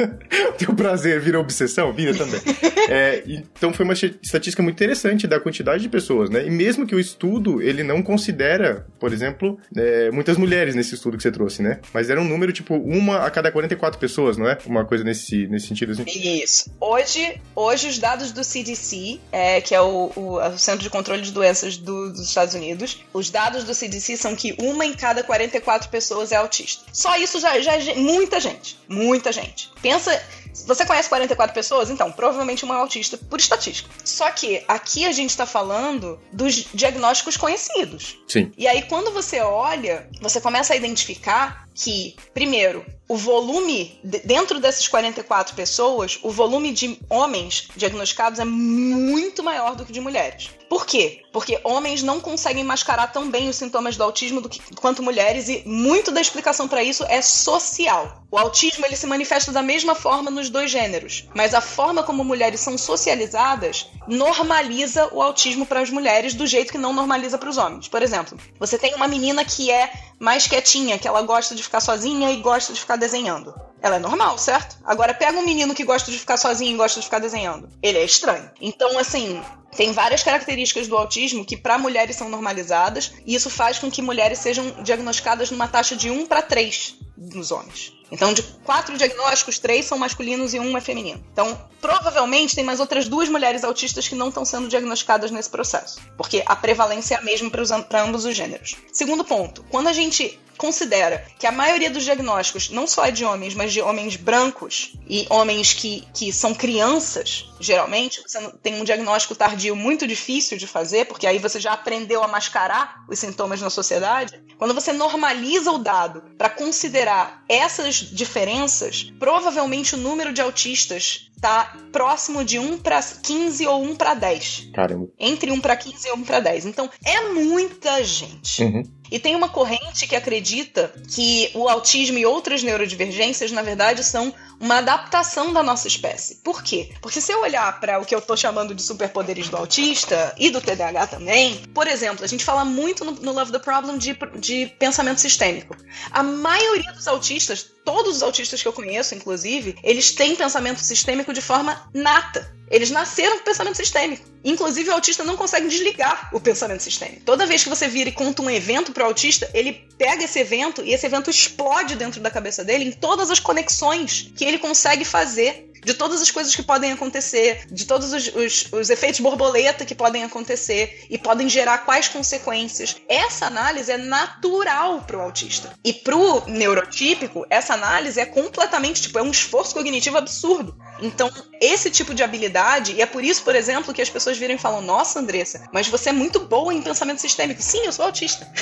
[0.58, 1.92] Teu prazer vira obsessão?
[1.92, 2.40] Vira também.
[2.88, 6.46] é, então foi uma estatística muito interessante da quantidade de pessoas, né?
[6.46, 11.16] E mesmo que o estudo, ele não considera, por exemplo, é, muitas mulheres nesse estudo
[11.16, 11.80] que você trouxe, né?
[11.92, 14.58] Mas era um número, tipo, uma a cada 44 pessoas, não é?
[14.66, 16.04] Uma coisa nesse, nesse sentido, assim.
[16.06, 16.70] Isso.
[16.80, 21.22] Hoje, hoje os dados do CDC, é, que é o, o, o Centro de Controle
[21.22, 25.22] de Doenças do, dos Estados Unidos, os dados do CDC são que uma em cada
[25.22, 25.99] 44 pessoas
[26.32, 26.84] é autista.
[26.92, 28.78] Só isso já, já é muita gente.
[28.88, 29.70] Muita gente.
[29.82, 30.20] Pensa
[30.66, 31.90] você conhece 44 pessoas?
[31.90, 33.88] Então, provavelmente uma é autista, por estatística.
[34.04, 38.18] Só que aqui a gente está falando dos diagnósticos conhecidos.
[38.26, 38.52] Sim.
[38.56, 44.86] E aí, quando você olha, você começa a identificar que, primeiro, o volume, dentro dessas
[44.88, 50.50] 44 pessoas, o volume de homens diagnosticados é muito maior do que de mulheres.
[50.70, 51.24] Por quê?
[51.32, 55.48] Porque homens não conseguem mascarar tão bem os sintomas do autismo do que, quanto mulheres
[55.48, 58.22] e muito da explicação para isso é social.
[58.30, 62.22] O autismo ele se manifesta da mesma forma nos dois gêneros, mas a forma como
[62.22, 67.50] mulheres são socializadas normaliza o autismo para as mulheres do jeito que não normaliza para
[67.50, 67.88] os homens.
[67.88, 71.80] Por exemplo, você tem uma menina que é mais quietinha, que ela gosta de ficar
[71.80, 73.52] sozinha e gosta de ficar desenhando.
[73.82, 74.76] Ela é normal, certo?
[74.84, 77.68] Agora pega um menino que gosta de ficar sozinho e gosta de ficar desenhando.
[77.82, 78.50] Ele é estranho.
[78.60, 79.42] Então, assim,
[79.76, 84.02] tem várias características do autismo que para mulheres são normalizadas, e isso faz com que
[84.02, 87.99] mulheres sejam diagnosticadas numa taxa de 1 para 3 nos homens.
[88.10, 91.24] Então, de quatro diagnósticos, três são masculinos e um é feminino.
[91.32, 96.00] Então, provavelmente tem mais outras duas mulheres autistas que não estão sendo diagnosticadas nesse processo,
[96.16, 97.50] porque a prevalência é a mesma
[97.88, 98.76] para ambos os gêneros.
[98.92, 103.24] Segundo ponto, quando a gente considera que a maioria dos diagnósticos não só é de
[103.24, 108.84] homens, mas de homens brancos e homens que, que são crianças, geralmente, você tem um
[108.84, 113.62] diagnóstico tardio muito difícil de fazer, porque aí você já aprendeu a mascarar os sintomas
[113.62, 114.38] na sociedade.
[114.58, 121.74] Quando você normaliza o dado para considerar essas diferenças, provavelmente o número de autistas tá
[121.90, 124.68] próximo de 1 para 15 ou 1 para 10.
[124.74, 125.08] Caramba.
[125.18, 126.66] Entre 1 para 15 e 1 para 10.
[126.66, 128.62] Então, é muita gente.
[128.62, 128.82] Uhum.
[129.10, 134.32] E tem uma corrente que acredita que o autismo e outras neurodivergências, na verdade, são
[134.60, 136.36] uma adaptação da nossa espécie.
[136.36, 136.92] Por quê?
[137.00, 140.50] Porque se eu olhar para o que eu tô chamando de superpoderes do autista e
[140.50, 144.16] do TDAH também, por exemplo, a gente fala muito no, no Love the Problem de,
[144.38, 145.74] de pensamento sistêmico.
[146.10, 151.32] A maioria dos autistas, todos os autistas que eu conheço, inclusive, eles têm pensamento sistêmico
[151.32, 152.60] de forma nata.
[152.70, 154.24] Eles nasceram com pensamento sistêmico.
[154.44, 157.22] Inclusive, o autista não consegue desligar o pensamento sistêmico.
[157.24, 160.38] Toda vez que você vira e conta um evento para o autista, ele pega esse
[160.38, 164.58] evento e esse evento explode dentro da cabeça dele em todas as conexões que ele
[164.58, 169.20] consegue fazer de todas as coisas que podem acontecer, de todos os, os, os efeitos
[169.20, 172.96] borboleta que podem acontecer e podem gerar quais consequências.
[173.08, 175.72] Essa análise é natural para o autista.
[175.84, 180.76] E para o neurotípico, essa análise é completamente, tipo, é um esforço cognitivo absurdo.
[181.02, 184.54] Então, esse tipo de habilidade, e é por isso, por exemplo, que as pessoas viram
[184.54, 187.62] e falam: Nossa, Andressa, mas você é muito boa em pensamento sistêmico.
[187.62, 188.46] Sim, eu sou autista.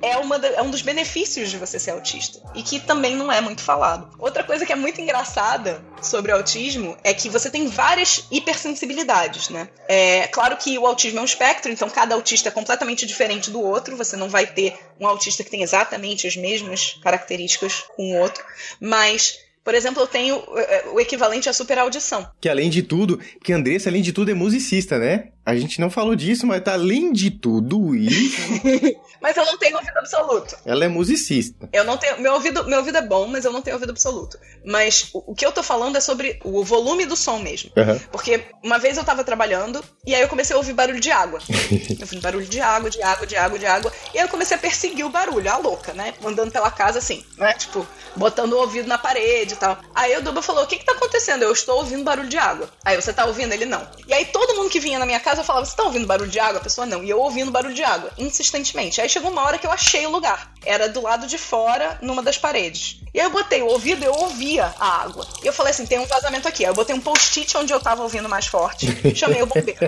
[0.00, 2.40] É, uma é um dos benefícios de você ser autista.
[2.54, 4.10] E que também não é muito falado.
[4.18, 9.48] Outra coisa que é muito engraçada sobre o autismo é que você tem várias hipersensibilidades,
[9.48, 9.68] né?
[9.88, 13.60] É claro que o autismo é um espectro, então cada autista é completamente diferente do
[13.60, 13.96] outro.
[13.96, 18.44] Você não vai ter um autista que tem exatamente as mesmas características com o outro,
[18.80, 22.26] mas por exemplo, eu tenho é, o equivalente à super audição.
[22.40, 25.28] Que além de tudo, que Andressa, além de tudo, é musicista, né?
[25.50, 28.40] A gente não falou disso, mas tá além de tudo isso.
[29.20, 30.56] mas eu não tenho ouvido absoluto.
[30.64, 31.68] Ela é musicista.
[31.72, 32.20] Eu não tenho.
[32.20, 34.38] Meu ouvido, meu ouvido é bom, mas eu não tenho ouvido absoluto.
[34.64, 37.72] Mas o, o que eu tô falando é sobre o volume do som mesmo.
[37.76, 37.98] Uhum.
[38.12, 41.40] Porque uma vez eu tava trabalhando e aí eu comecei a ouvir barulho de água.
[41.50, 43.92] eu ouvi barulho de água, de água, de água, de água.
[44.14, 46.14] E aí eu comecei a perseguir o barulho, a louca, né?
[46.24, 47.54] Andando pela casa assim, né?
[47.54, 47.84] Tipo,
[48.14, 49.78] botando o ouvido na parede e tal.
[49.94, 51.42] Aí o Duba falou: O que que tá acontecendo?
[51.42, 52.68] Eu estou ouvindo barulho de água.
[52.84, 53.52] Aí você tá ouvindo?
[53.52, 53.86] Ele não.
[54.06, 56.30] E aí todo mundo que vinha na minha casa eu falava: Você tá ouvindo barulho
[56.30, 56.60] de água?
[56.60, 57.02] A pessoa não.
[57.02, 59.00] E eu ouvindo barulho de água, insistentemente.
[59.00, 60.52] Aí chegou uma hora que eu achei o lugar.
[60.64, 63.00] Era do lado de fora, numa das paredes.
[63.12, 65.26] E aí eu botei o ouvido e eu ouvia a água.
[65.42, 66.64] E eu falei assim: tem um vazamento aqui.
[66.64, 68.86] Aí eu botei um post-it onde eu tava ouvindo mais forte.
[69.14, 69.78] Chamei o bombeiro.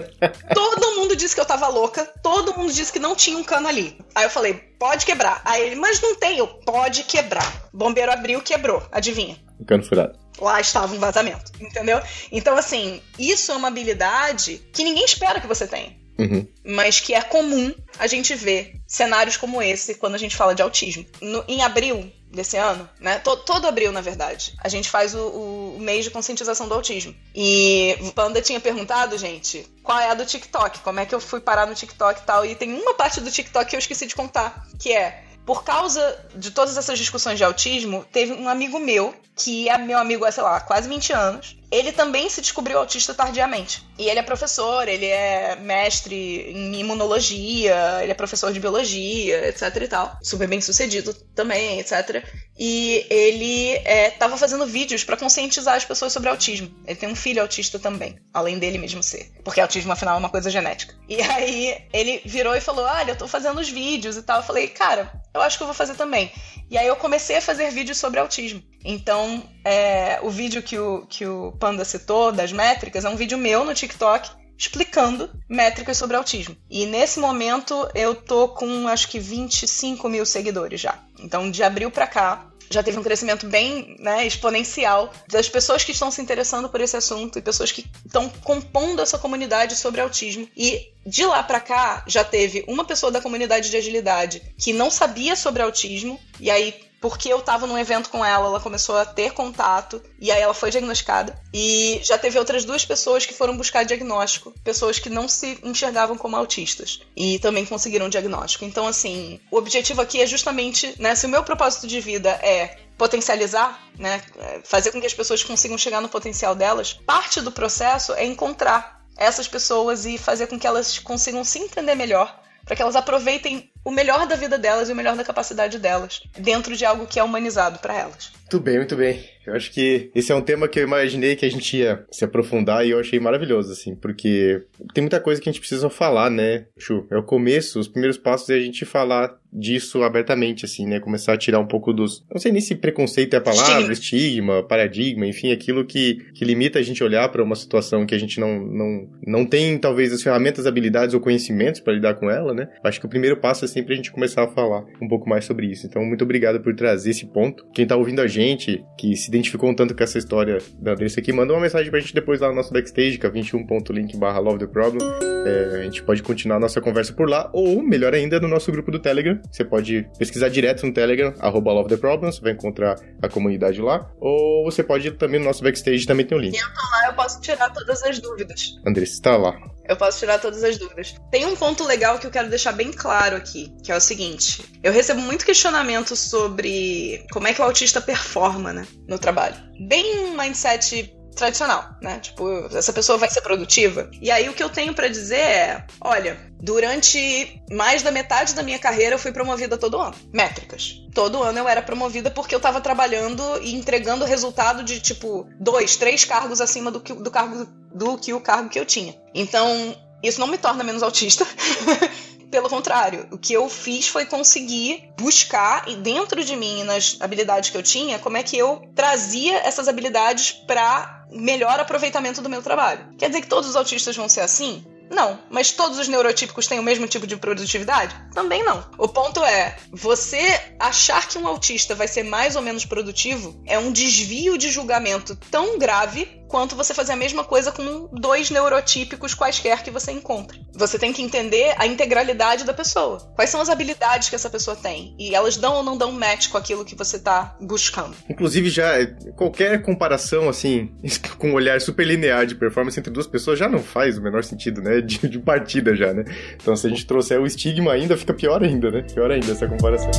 [0.55, 2.05] todo mundo disse que eu tava louca.
[2.23, 3.99] Todo mundo disse que não tinha um cano ali.
[4.15, 5.41] Aí eu falei: pode quebrar.
[5.45, 6.39] Aí ele, mas não tem.
[6.39, 7.69] Eu, pode quebrar.
[7.73, 8.83] O bombeiro abriu, quebrou.
[8.91, 9.37] Adivinha?
[9.61, 12.01] Um cano furado lá estava um vazamento, entendeu?
[12.31, 16.01] Então, assim, isso é uma habilidade que ninguém espera que você tenha.
[16.19, 16.47] Uhum.
[16.65, 20.63] Mas que é comum a gente ver cenários como esse quando a gente fala de
[20.63, 21.05] autismo.
[21.21, 23.19] No, em abril desse ano, né?
[23.19, 27.15] Todo, todo abril, na verdade, a gente faz o, o, mês de conscientização do autismo.
[27.35, 30.81] E o Panda tinha perguntado, gente, qual é a do TikTok?
[30.81, 32.45] Como é que eu fui parar no TikTok e tal?
[32.45, 36.19] E tem uma parte do TikTok que eu esqueci de contar, que é por causa
[36.35, 40.33] de todas essas discussões de autismo, teve um amigo meu, que é meu amigo há,
[40.33, 43.83] sei lá, quase 20 anos, ele também se descobriu autista tardiamente.
[43.99, 49.75] E ele é professor, ele é mestre em imunologia, ele é professor de biologia, etc
[49.81, 50.19] e tal.
[50.23, 52.23] Super bem sucedido também, etc.
[52.59, 53.81] E ele
[54.13, 56.71] estava é, fazendo vídeos para conscientizar as pessoas sobre autismo.
[56.87, 59.33] Ele tem um filho autista também, além dele mesmo ser.
[59.43, 60.95] Porque autismo, afinal, é uma coisa genética.
[61.09, 64.39] E aí ele virou e falou: Olha, eu tô fazendo os vídeos e tal.
[64.39, 66.31] Eu falei, cara, eu acho que eu vou fazer também.
[66.71, 68.63] E aí eu comecei a fazer vídeos sobre autismo.
[68.85, 73.39] Então, é, o vídeo que o, que o Panda citou, das métricas, é um vídeo
[73.39, 76.57] meu no TikTok explicando métricas sobre autismo.
[76.69, 80.99] E nesse momento eu tô com acho que 25 mil seguidores já.
[81.21, 85.93] Então, de abril para cá, já teve um crescimento bem né, exponencial das pessoas que
[85.93, 90.49] estão se interessando por esse assunto e pessoas que estão compondo essa comunidade sobre autismo.
[90.57, 94.91] E de lá para cá já teve uma pessoa da comunidade de agilidade que não
[94.91, 99.05] sabia sobre autismo e aí porque eu tava num evento com ela, ela começou a
[99.05, 101.37] ter contato e aí ela foi diagnosticada.
[101.53, 106.17] E já teve outras duas pessoas que foram buscar diagnóstico, pessoas que não se enxergavam
[106.17, 108.65] como autistas e também conseguiram diagnóstico.
[108.65, 112.79] Então, assim, o objetivo aqui é justamente, né, se o meu propósito de vida é
[112.97, 114.23] potencializar, né,
[114.63, 119.03] fazer com que as pessoas consigam chegar no potencial delas, parte do processo é encontrar
[119.17, 123.72] essas pessoas e fazer com que elas consigam se entender melhor, para que elas aproveitem
[123.85, 127.19] o melhor da vida delas e o melhor da capacidade delas, dentro de algo que
[127.19, 128.33] é humanizado para elas.
[128.53, 129.25] Muito bem, muito bem.
[129.47, 132.25] Eu acho que esse é um tema que eu imaginei que a gente ia se
[132.25, 134.63] aprofundar e eu achei maravilhoso, assim, porque
[134.95, 137.07] tem muita coisa que a gente precisa falar, né, Chu?
[137.11, 141.01] É o começo, os primeiros passos é a gente falar disso abertamente, assim, né?
[141.01, 142.25] Começar a tirar um pouco dos.
[142.31, 146.45] Não sei nem se preconceito é a palavra, estigma, estigma paradigma, enfim, aquilo que, que
[146.45, 150.13] limita a gente olhar para uma situação que a gente não, não, não tem, talvez,
[150.13, 152.69] as ferramentas, habilidades ou conhecimentos para lidar com ela, né?
[152.85, 155.45] Acho que o primeiro passo é sempre a gente começar a falar um pouco mais
[155.45, 155.87] sobre isso.
[155.87, 157.67] Então, muito obrigado por trazer esse ponto.
[157.73, 161.21] Quem tá ouvindo a gente, que se identificou um tanto com essa história da Andressa
[161.21, 164.39] aqui, manda uma mensagem pra gente depois lá no nosso backstage, que é 21.link barra
[164.39, 165.03] love the problem.
[165.47, 168.71] É, a gente pode continuar a nossa conversa por lá, ou, melhor ainda, no nosso
[168.71, 169.41] grupo do Telegram.
[169.51, 173.81] Você pode pesquisar direto no Telegram, arroba love the problem, você vai encontrar a comunidade
[173.81, 174.11] lá.
[174.21, 176.57] Ou você pode ir também no nosso backstage, também tem um link.
[176.57, 178.77] Eu tô lá, eu posso tirar todas as dúvidas.
[178.87, 179.72] Andressa, está lá.
[179.89, 181.15] Eu posso tirar todas as dúvidas.
[181.31, 184.65] Tem um ponto legal que eu quero deixar bem claro aqui, que é o seguinte:
[184.83, 189.57] eu recebo muito questionamento sobre como é que o autista performa, né, no trabalho.
[189.87, 192.21] Bem um mindset tradicional, né?
[192.21, 194.11] Tipo, essa pessoa vai ser produtiva.
[194.21, 198.63] E aí o que eu tenho para dizer é, olha, durante mais da metade da
[198.63, 200.15] minha carreira eu fui promovida todo ano.
[200.33, 201.01] Métricas.
[201.15, 205.97] Todo ano eu era promovida porque eu tava trabalhando e entregando resultado de tipo dois,
[205.97, 209.15] três cargos acima do que, do cargo do que o cargo que eu tinha.
[209.35, 211.47] Então, isso não me torna menos autista.
[212.51, 217.77] Pelo contrário, o que eu fiz foi conseguir buscar dentro de mim, nas habilidades que
[217.77, 223.09] eu tinha, como é que eu trazia essas habilidades para melhor aproveitamento do meu trabalho.
[223.17, 224.85] Quer dizer que todos os autistas vão ser assim?
[225.13, 225.39] Não.
[225.51, 228.15] Mas todos os neurotípicos têm o mesmo tipo de produtividade?
[228.35, 228.85] Também não.
[228.97, 233.79] O ponto é, você achar que um autista vai ser mais ou menos produtivo é
[233.79, 239.33] um desvio de julgamento tão grave quanto você fazer a mesma coisa com dois neurotípicos
[239.33, 240.61] quaisquer que você encontre.
[240.75, 243.33] Você tem que entender a integralidade da pessoa.
[243.35, 245.17] Quais são as habilidades que essa pessoa tem?
[245.19, 248.15] E elas dão ou não dão match com aquilo que você está buscando.
[248.29, 248.93] Inclusive, já
[249.35, 250.93] qualquer comparação, assim,
[251.39, 254.45] com um olhar super linear de performance entre duas pessoas já não faz o menor
[254.45, 255.01] sentido, né?
[255.01, 256.25] De, de partida já, né?
[256.55, 259.03] Então, se a gente trouxer o estigma ainda, fica pior ainda, né?
[259.15, 260.11] Pior ainda essa comparação.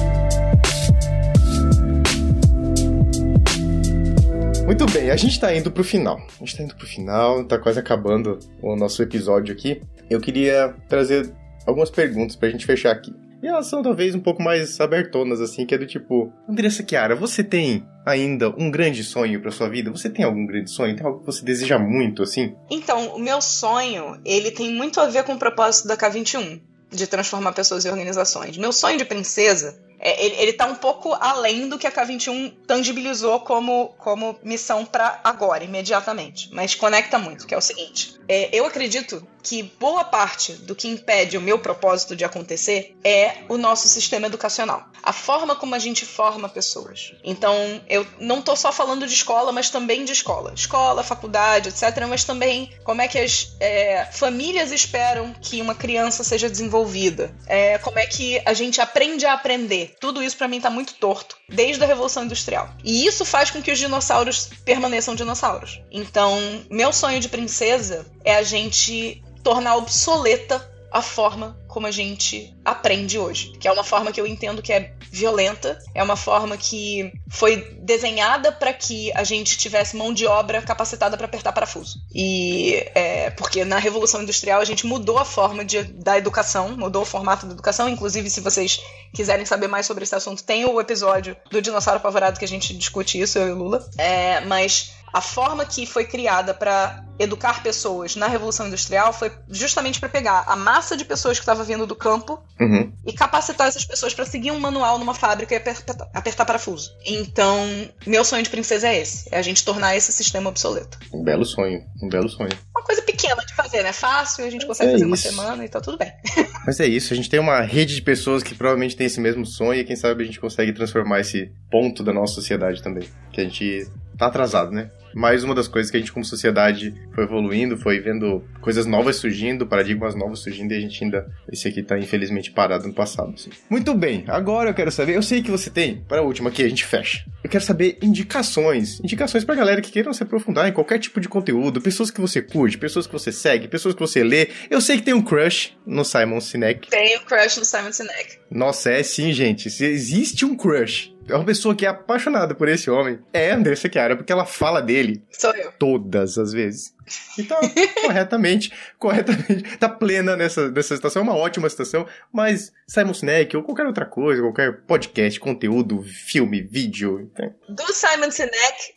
[4.66, 6.18] Muito bem, a gente tá indo pro final.
[6.18, 9.82] A gente tá indo pro final, tá quase acabando o nosso episódio aqui.
[10.10, 11.34] Eu queria trazer
[11.68, 13.14] algumas perguntas pra gente fechar aqui.
[13.42, 17.14] E elas são talvez um pouco mais abertonas, assim, que é do tipo: Andressa Chiara,
[17.14, 19.92] você tem ainda um grande sonho para sua vida?
[19.92, 20.96] Você tem algum grande sonho?
[20.96, 22.56] Tem algo que você deseja muito, assim?
[22.72, 27.06] Então, o meu sonho, ele tem muito a ver com o propósito da K21, de
[27.06, 28.58] transformar pessoas em organizações.
[28.58, 32.54] Meu sonho de princesa é, ele, ele tá um pouco além do que a K21
[32.68, 36.50] tangibilizou como, como missão para agora, imediatamente.
[36.54, 38.20] Mas conecta muito, que é o seguinte.
[38.28, 43.40] É, eu acredito que boa parte do que impede o meu propósito de acontecer é
[43.50, 44.86] o nosso sistema educacional.
[45.04, 47.14] A forma como a gente forma pessoas.
[47.24, 47.56] Então,
[47.90, 50.54] eu não tô só falando de escola, mas também de escola.
[50.56, 52.06] Escola, faculdade, etc.
[52.08, 57.36] Mas também como é que as é, famílias esperam que uma criança seja desenvolvida.
[57.46, 59.96] É, como é que a gente aprende a aprender.
[60.00, 62.70] Tudo isso para mim tá muito torto, desde a Revolução Industrial.
[62.84, 65.82] E isso faz com que os dinossauros permaneçam dinossauros.
[65.92, 66.40] Então,
[66.70, 73.18] meu sonho de princesa é a gente tornar obsoleta a forma como a gente aprende
[73.18, 73.54] hoje.
[73.60, 77.58] Que é uma forma que eu entendo que é violenta, é uma forma que foi
[77.82, 81.98] desenhada para que a gente tivesse mão de obra capacitada para apertar parafuso.
[82.14, 87.02] E é, porque na Revolução Industrial a gente mudou a forma de, da educação, mudou
[87.02, 87.90] o formato da educação.
[87.90, 88.80] Inclusive, se vocês
[89.12, 92.72] quiserem saber mais sobre esse assunto, tem o episódio do Dinossauro Apavorado que a gente
[92.76, 93.90] discute isso, eu e o Lula.
[93.98, 100.00] É, mas a forma que foi criada para educar pessoas na Revolução Industrial foi justamente
[100.00, 102.92] para pegar a massa de pessoas que estava vindo do campo uhum.
[103.06, 106.92] e capacitar essas pessoas para seguir um manual numa fábrica e apertar, apertar, parafuso.
[107.06, 107.60] Então,
[108.08, 110.98] meu sonho de princesa é esse: é a gente tornar esse sistema obsoleto.
[111.14, 112.52] Um belo sonho, um belo sonho.
[112.76, 113.94] Uma coisa pequena de fazer, né?
[113.94, 115.12] Fácil, a gente consegue é fazer isso.
[115.12, 116.12] uma semana e tá tudo bem.
[116.66, 119.46] Mas é isso, a gente tem uma rede de pessoas que provavelmente tem esse mesmo
[119.46, 123.08] sonho e quem sabe a gente consegue transformar esse ponto da nossa sociedade também.
[123.32, 123.88] Que a gente
[124.26, 124.90] tá atrasado, né?
[125.14, 129.18] mais uma das coisas que a gente, como sociedade, foi evoluindo, foi vendo coisas novas
[129.18, 131.28] surgindo, paradigmas novos surgindo, e a gente ainda.
[131.52, 133.34] Esse aqui tá infelizmente parado no passado.
[133.34, 133.52] Assim.
[133.70, 135.16] Muito bem, agora eu quero saber.
[135.16, 137.26] Eu sei que você tem, para a última aqui, a gente fecha.
[137.44, 139.00] Eu quero saber indicações.
[139.02, 142.42] Indicações pra galera que queiram se aprofundar em qualquer tipo de conteúdo, pessoas que você
[142.42, 144.50] curte, pessoas que você segue, pessoas que você lê.
[144.70, 146.90] Eu sei que tem um crush no Simon Sinek.
[146.90, 148.38] Tem um crush no Simon Sinek.
[148.50, 149.70] Nossa, é sim, gente.
[149.70, 153.20] Se existe um crush é uma pessoa que é apaixonada por esse homem.
[153.32, 155.24] É a Andressa Chiara, porque ela fala dele.
[155.32, 155.72] Sou eu.
[155.80, 156.93] Todas as vezes.
[157.38, 157.60] Então,
[158.02, 163.64] corretamente, corretamente, tá plena nessa, nessa situação, é uma ótima situação, mas Simon Sinek ou
[163.64, 167.22] qualquer outra coisa, qualquer podcast, conteúdo, filme, vídeo.
[167.22, 167.54] Então...
[167.70, 168.94] Do Simon Sinek,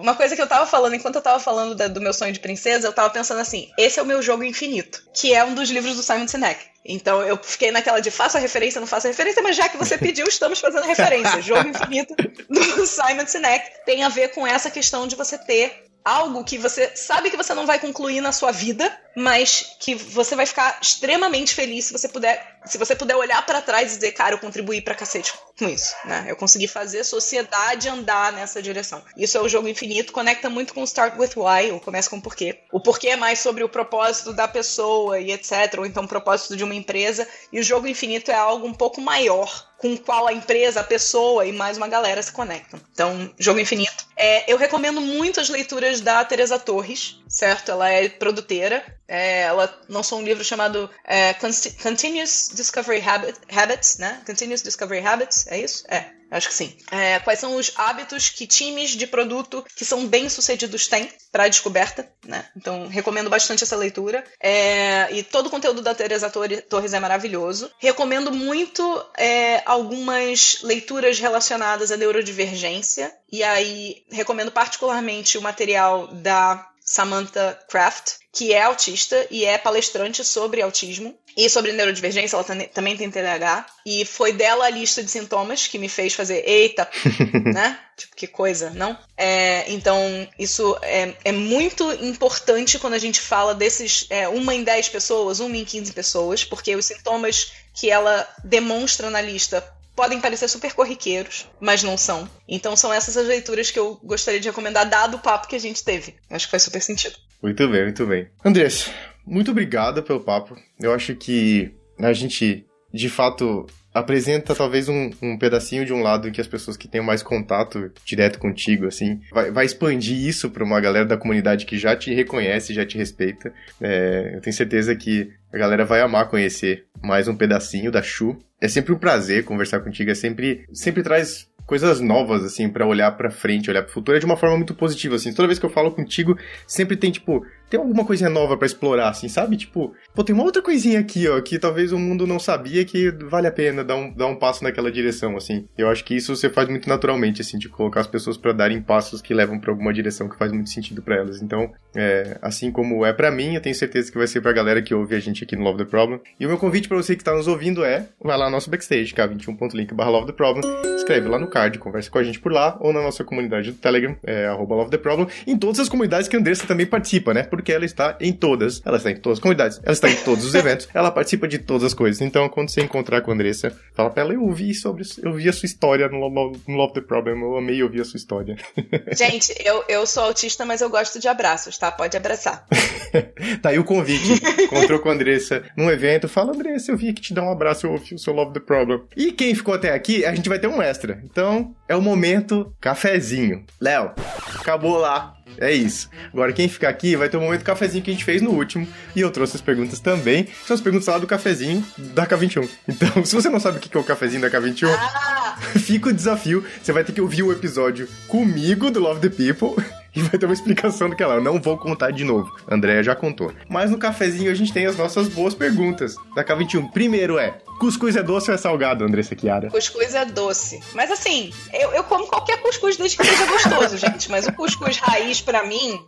[0.00, 2.40] uma coisa que eu tava falando, enquanto eu tava falando da, do meu sonho de
[2.40, 5.70] princesa, eu tava pensando assim, esse é o meu jogo infinito, que é um dos
[5.70, 6.76] livros do Simon Sinek.
[6.88, 10.26] Então eu fiquei naquela de faça referência, não faça referência, mas já que você pediu,
[10.26, 11.42] estamos fazendo referência.
[11.42, 12.14] Jogo Infinito
[12.48, 16.96] do Simon Sinek tem a ver com essa questão de você ter algo que você
[16.96, 21.52] sabe que você não vai concluir na sua vida, mas que você vai ficar extremamente
[21.52, 24.80] feliz se você puder, se você puder olhar para trás e dizer, cara, eu contribuí
[24.80, 26.26] pra cacete com isso, né?
[26.28, 29.02] Eu consegui fazer a sociedade andar nessa direção.
[29.16, 32.22] Isso é o jogo infinito, conecta muito com Start with Why, ou começa com o
[32.22, 32.60] porquê.
[32.72, 36.56] O porquê é mais sobre o propósito da pessoa e etc, ou então o propósito
[36.56, 40.26] de uma empresa, e o jogo infinito é algo um pouco maior, com o qual
[40.26, 42.80] a empresa, a pessoa e mais uma galera se conectam.
[42.92, 44.06] Então, jogo infinito.
[44.16, 47.70] É, eu recomendo muito as leituras da Teresa Torres, certo?
[47.70, 48.95] Ela é produteira.
[49.08, 51.34] É, ela lançou um livro chamado é,
[51.82, 54.22] Continuous Discovery Habit, Habits, né?
[54.26, 55.84] Continuous Discovery Habits, é isso?
[55.88, 56.16] É.
[56.30, 56.76] Acho que sim.
[56.90, 61.48] É, quais são os hábitos que times de produto que são bem sucedidos têm para
[61.48, 62.44] descoberta, né?
[62.56, 64.24] Então recomendo bastante essa leitura.
[64.40, 67.70] É, e todo o conteúdo da Teresa Torres é maravilhoso.
[67.78, 68.82] Recomendo muito
[69.16, 73.12] é, algumas leituras relacionadas à neurodivergência.
[73.30, 80.24] E aí recomendo particularmente o material da Samantha Kraft, que é autista e é palestrante
[80.24, 83.66] sobre autismo e sobre neurodivergência, ela também tem TDAH.
[83.84, 86.88] E foi dela a lista de sintomas que me fez fazer, eita,
[87.52, 87.78] né?
[87.96, 88.96] Tipo, que coisa, não?
[89.16, 89.98] É, então,
[90.38, 95.40] isso é, é, muito importante quando a gente fala desses é, uma em 10 pessoas,
[95.40, 99.60] uma em 15 pessoas, porque os sintomas que ela demonstra na lista
[99.96, 102.28] podem parecer super corriqueiros, mas não são.
[102.46, 105.60] Então são essas as leituras que eu gostaria de recomendar, dado o papo que a
[105.60, 106.14] gente teve.
[106.30, 107.16] Acho que faz super sentido.
[107.42, 108.28] Muito bem, muito bem.
[108.44, 108.90] Andrés,
[109.26, 110.56] muito obrigado pelo papo.
[110.78, 113.66] Eu acho que a gente, de fato,
[113.98, 117.22] apresenta talvez um, um, pedacinho de um lado em que as pessoas que têm mais
[117.22, 121.96] contato direto contigo, assim, vai, vai expandir isso para uma galera da comunidade que já
[121.96, 123.52] te reconhece, já te respeita.
[123.80, 128.38] É, eu tenho certeza que a galera vai amar conhecer mais um pedacinho da Chu.
[128.60, 133.10] É sempre um prazer conversar contigo, é sempre, sempre traz coisas novas, assim, para olhar
[133.12, 135.32] para frente, olhar pro futuro, é de uma forma muito positiva, assim.
[135.32, 139.08] Toda vez que eu falo contigo, sempre tem, tipo, tem alguma coisinha nova para explorar,
[139.08, 139.56] assim, sabe?
[139.56, 143.10] Tipo, pô, tem uma outra coisinha aqui, ó, que talvez o mundo não sabia que
[143.10, 145.66] vale a pena dar um, dar um passo naquela direção, assim.
[145.76, 148.80] Eu acho que isso você faz muito naturalmente, assim, de colocar as pessoas para darem
[148.80, 151.42] passos que levam para alguma direção que faz muito sentido para elas.
[151.42, 154.82] Então, é, assim como é para mim, eu tenho certeza que vai ser pra galera
[154.82, 156.20] que ouve a gente aqui no Love the Problem.
[156.38, 158.70] E o meu convite para você que tá nos ouvindo é, vai lá no nosso
[158.70, 160.62] backstage, k21.link barra Love the Problem,
[160.94, 163.78] escreve lá no card, conversa com a gente por lá, ou na nossa comunidade do
[163.78, 167.32] Telegram, é, arroba Love the Problem, em todas as comunidades que a Andressa também participa,
[167.32, 167.42] né?
[167.56, 170.44] Porque ela está em todas, ela está em todas as comunidades, ela está em todos
[170.44, 172.20] os eventos, ela participa de todas as coisas.
[172.20, 175.48] Então, quando você encontrar com a Andressa, fala pra ela, eu ouvi sobre, eu vi
[175.48, 178.56] a sua história no, no Love the Problem, eu amei ouvir a sua história.
[179.16, 181.90] Gente, eu, eu sou autista, mas eu gosto de abraços, tá?
[181.90, 182.66] Pode abraçar.
[183.62, 184.34] tá aí o convite.
[184.62, 187.86] Encontrou com a Andressa num evento, fala, Andressa, eu vim aqui te dar um abraço,
[187.86, 189.02] eu ouvi o seu Love the Problem.
[189.16, 191.20] E quem ficou até aqui, a gente vai ter um extra.
[191.24, 193.64] Então, Então, é o momento cafezinho.
[193.80, 194.12] Léo,
[194.58, 195.35] acabou lá.
[195.58, 196.08] É isso.
[196.32, 198.50] Agora, quem ficar aqui vai ter o um momento cafezinho que a gente fez no
[198.50, 198.86] último.
[199.14, 200.48] E eu trouxe as perguntas também.
[200.66, 202.68] São as perguntas lá do cafezinho da K21.
[202.88, 205.56] Então, se você não sabe o que é o cafezinho da K21, ah!
[205.78, 206.64] fica o desafio.
[206.82, 209.82] Você vai ter que ouvir o episódio comigo do Love the People
[210.14, 211.34] e vai ter uma explicação do que ela.
[211.34, 212.50] Eu não vou contar de novo.
[212.66, 213.52] A Andrea já contou.
[213.68, 216.90] Mas no cafezinho a gente tem as nossas boas perguntas da K21.
[216.90, 219.70] Primeiro é: Cuscuz é doce ou é salgado, Andressa Chiara?
[219.70, 220.80] Cuscuz é doce.
[220.94, 224.30] Mas assim, eu, eu como qualquer cuscuz desde que seja gostoso, gente.
[224.30, 226.00] Mas o cuscuz raiz, para mim,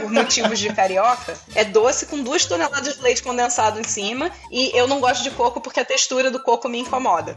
[0.00, 4.30] por motivos de carioca, é doce com duas toneladas de leite condensado em cima.
[4.50, 7.36] E eu não gosto de coco porque a textura do coco me incomoda.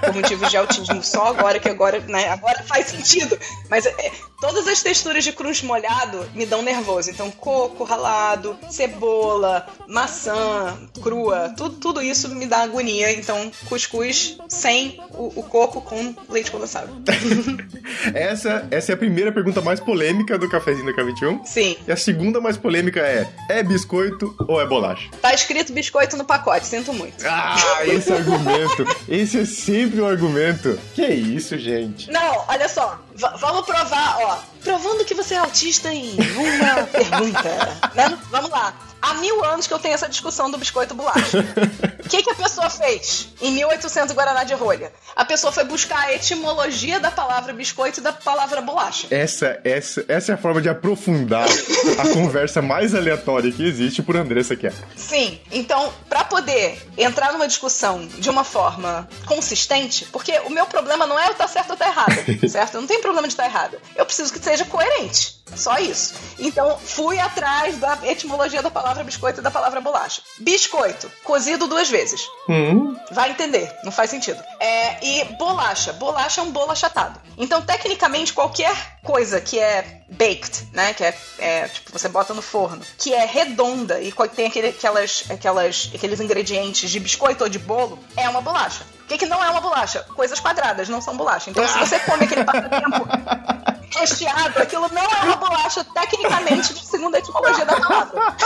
[0.00, 1.02] Por motivos de autismo.
[1.02, 3.38] Só agora que agora, né, agora faz sentido.
[3.68, 7.10] Mas é, todas as texturas de cruz molhado me dão nervoso.
[7.10, 13.12] Então, coco ralado, cebola, maçã crua, tudo, tudo isso me dá agonia.
[13.12, 17.02] Então, cuscuz sem o, o coco com leite condensado.
[18.14, 21.41] essa, essa é a primeira pergunta mais polêmica do cafezinho da K21.
[21.44, 21.76] Sim.
[21.86, 25.08] E a segunda mais polêmica é: é biscoito ou é bolacha?
[25.20, 27.24] Tá escrito biscoito no pacote, sinto muito.
[27.26, 28.84] Ah, esse argumento.
[29.08, 30.78] esse é sempre o um argumento.
[30.94, 32.10] Que é isso, gente?
[32.10, 32.98] Não, olha só.
[33.14, 34.38] V vamos provar, ó.
[34.62, 37.50] Provando que você é autista em uma pergunta.
[37.94, 38.18] Né?
[38.30, 41.44] Vamos lá há mil anos que eu tenho essa discussão do biscoito bolacha.
[42.04, 44.92] O que, que a pessoa fez em 1800 Guaraná de rolha?
[45.16, 49.08] A pessoa foi buscar a etimologia da palavra biscoito e da palavra bolacha.
[49.10, 51.48] Essa, essa, essa é a forma de aprofundar
[51.98, 54.70] a conversa mais aleatória que existe por Andressa aqui.
[54.96, 61.06] Sim, então, para poder entrar numa discussão de uma forma consistente, porque o meu problema
[61.06, 62.14] não é eu estar certo ou estar errado,
[62.48, 62.74] certo?
[62.74, 63.76] Eu não tenho problema de estar errado.
[63.96, 65.42] Eu preciso que seja coerente.
[65.54, 66.14] Só isso.
[66.38, 70.22] Então, fui atrás da etimologia da palavra biscoito e da palavra bolacha.
[70.38, 72.28] Biscoito, cozido duas vezes.
[72.48, 72.96] Hum.
[73.10, 74.42] Vai entender, não faz sentido.
[74.60, 77.20] É, e bolacha, bolacha é um bolo achatado.
[77.38, 82.42] Então, tecnicamente, qualquer coisa que é baked, né, que é, é tipo, você bota no
[82.42, 87.58] forno, que é redonda e tem aquele, aquelas, aquelas, aqueles ingredientes de biscoito ou de
[87.58, 88.84] bolo, é uma bolacha.
[89.04, 90.02] O que, que não é uma bolacha?
[90.14, 91.50] Coisas quadradas, não são bolacha.
[91.50, 93.06] Então, se você come aquele passatempo
[93.94, 98.36] recheado, aquilo não é uma bolacha tecnicamente de segunda etimologia da palavra.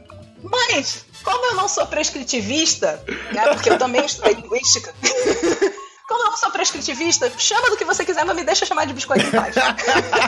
[0.42, 3.02] Mas, como eu não sou prescritivista,
[3.32, 4.92] né, porque eu também estudei linguística,
[6.08, 8.92] como eu não sou prescritivista, chama do que você quiser, mas me deixa chamar de
[8.92, 9.54] biscoito em paz.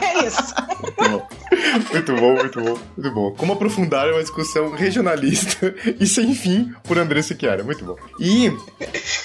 [0.00, 0.54] é isso.
[1.92, 3.30] Muito bom, muito bom, muito bom.
[3.32, 7.62] Como aprofundar uma discussão regionalista e sem fim por Andressa Chiara.
[7.62, 7.96] Muito bom.
[8.18, 8.50] E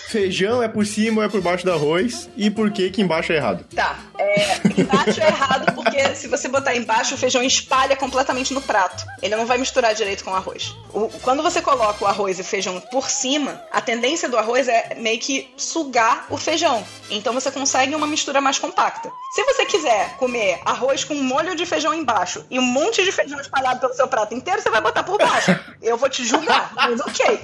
[0.10, 2.30] feijão é por cima ou é por baixo do arroz?
[2.36, 3.66] E por que que embaixo é errado?
[3.74, 4.00] Tá.
[4.18, 9.06] É, embaixo é errado porque se você botar embaixo, o feijão espalha completamente no prato.
[9.22, 10.76] Ele não vai misturar direito com o arroz.
[10.94, 14.96] O, quando você coloca o arroz e feijão por cima, a tendência do arroz é
[15.00, 16.84] meio que sugar o feijão.
[17.10, 19.12] Então você consegue uma mistura mais compacta.
[19.34, 22.17] Se você quiser comer arroz com molho de feijão embaixo
[22.50, 25.58] e um monte de feijão espalhado pelo seu prato inteiro, você vai botar por baixo.
[25.82, 27.40] Eu vou te julgar, mas ok.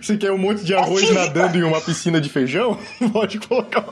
[0.00, 2.78] Você quer um monte de arroz é nadando em uma piscina de feijão?
[3.12, 3.84] Pode colocar.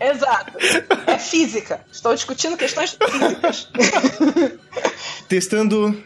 [0.00, 0.52] Exato.
[1.06, 1.80] É física.
[1.92, 3.68] Estou discutindo questões físicas.
[5.28, 5.96] Testando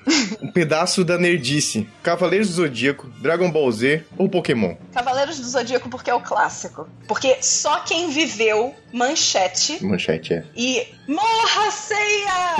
[0.42, 1.88] um pedaço da nerdice.
[2.02, 4.74] Cavaleiros do Zodíaco, Dragon Ball Z ou Pokémon?
[4.92, 6.88] Cavaleiros do Zodíaco porque é o clássico.
[7.06, 9.82] Porque só quem viveu manchete.
[9.84, 10.44] Manchete, é.
[10.56, 12.54] E morra ceia!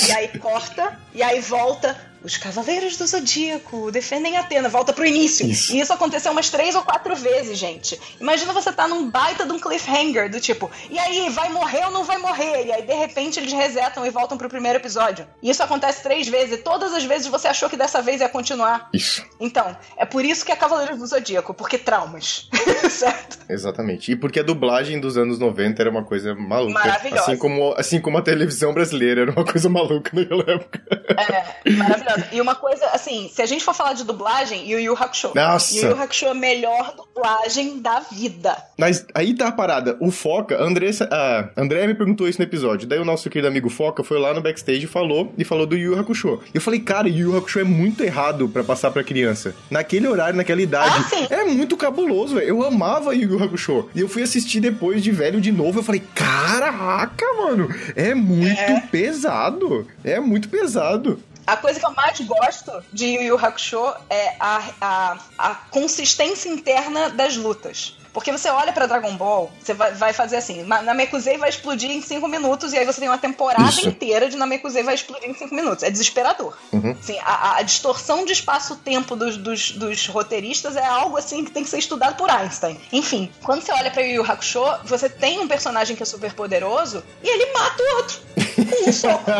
[0.10, 5.46] E aí corta, e aí volta os Cavaleiros do Zodíaco defendem Atena, volta pro início.
[5.46, 5.74] Isso.
[5.74, 7.98] E isso aconteceu umas três ou quatro vezes, gente.
[8.20, 11.90] Imagina você tá num baita de um cliffhanger, do tipo, e aí, vai morrer ou
[11.90, 12.66] não vai morrer?
[12.66, 15.26] E aí, de repente, eles resetam e voltam pro primeiro episódio.
[15.42, 18.28] E isso acontece três vezes, e todas as vezes você achou que dessa vez ia
[18.28, 18.88] continuar.
[18.92, 19.24] Isso.
[19.38, 22.48] Então, é por isso que é Cavaleiros do Zodíaco, porque traumas.
[22.90, 23.38] certo?
[23.48, 24.12] Exatamente.
[24.12, 26.74] E porque a dublagem dos anos 90 era uma coisa maluca.
[26.74, 27.22] Maravilhosa.
[27.22, 30.80] Assim como, assim como a televisão brasileira era uma coisa maluca naquela época.
[31.10, 32.09] É, maravilhosa.
[32.32, 35.32] E uma coisa, assim, se a gente for falar de dublagem, Yu Yu Hakusho.
[35.34, 35.76] Nossa!
[35.76, 38.56] Yu Yu Hakusho é a melhor dublagem da vida.
[38.78, 39.96] Mas aí tá a parada.
[40.00, 42.88] O Foca, Andressa, a André me perguntou isso no episódio.
[42.88, 45.76] Daí o nosso querido amigo Foca foi lá no backstage e falou, e falou do
[45.76, 46.40] Yu Yu Hakusho.
[46.52, 49.54] Eu falei, cara, Yu Yu Hakusho é muito errado para passar pra criança.
[49.70, 51.04] Naquele horário, naquela idade.
[51.30, 52.48] Ah, é muito cabuloso, velho.
[52.48, 53.88] Eu amava Yu Yu Hakusho.
[53.94, 55.78] E eu fui assistir depois de velho de novo.
[55.78, 57.68] Eu falei, caraca, mano.
[57.94, 58.80] É muito é.
[58.90, 59.86] pesado.
[60.04, 61.18] É muito pesado.
[61.50, 66.48] A coisa que eu mais gosto de Yu Yu Hakusho é a, a, a consistência
[66.48, 67.96] interna das lutas.
[68.12, 72.00] Porque você olha pra Dragon Ball, você vai, vai fazer assim, Namekusei vai explodir em
[72.00, 73.88] 5 minutos, e aí você tem uma temporada Isso.
[73.88, 75.82] inteira de Namekusei vai explodir em 5 minutos.
[75.82, 76.56] É desesperador.
[76.72, 76.96] Uhum.
[77.00, 81.64] Assim, a, a, distorção de espaço-tempo dos, dos, dos, roteiristas é algo assim que tem
[81.64, 82.80] que ser estudado por Einstein.
[82.92, 86.32] Enfim, quando você olha pra Yu Yu Hakusho, você tem um personagem que é super
[86.32, 88.20] poderoso e ele mata o outro.
[88.60, 89.30] Um soco.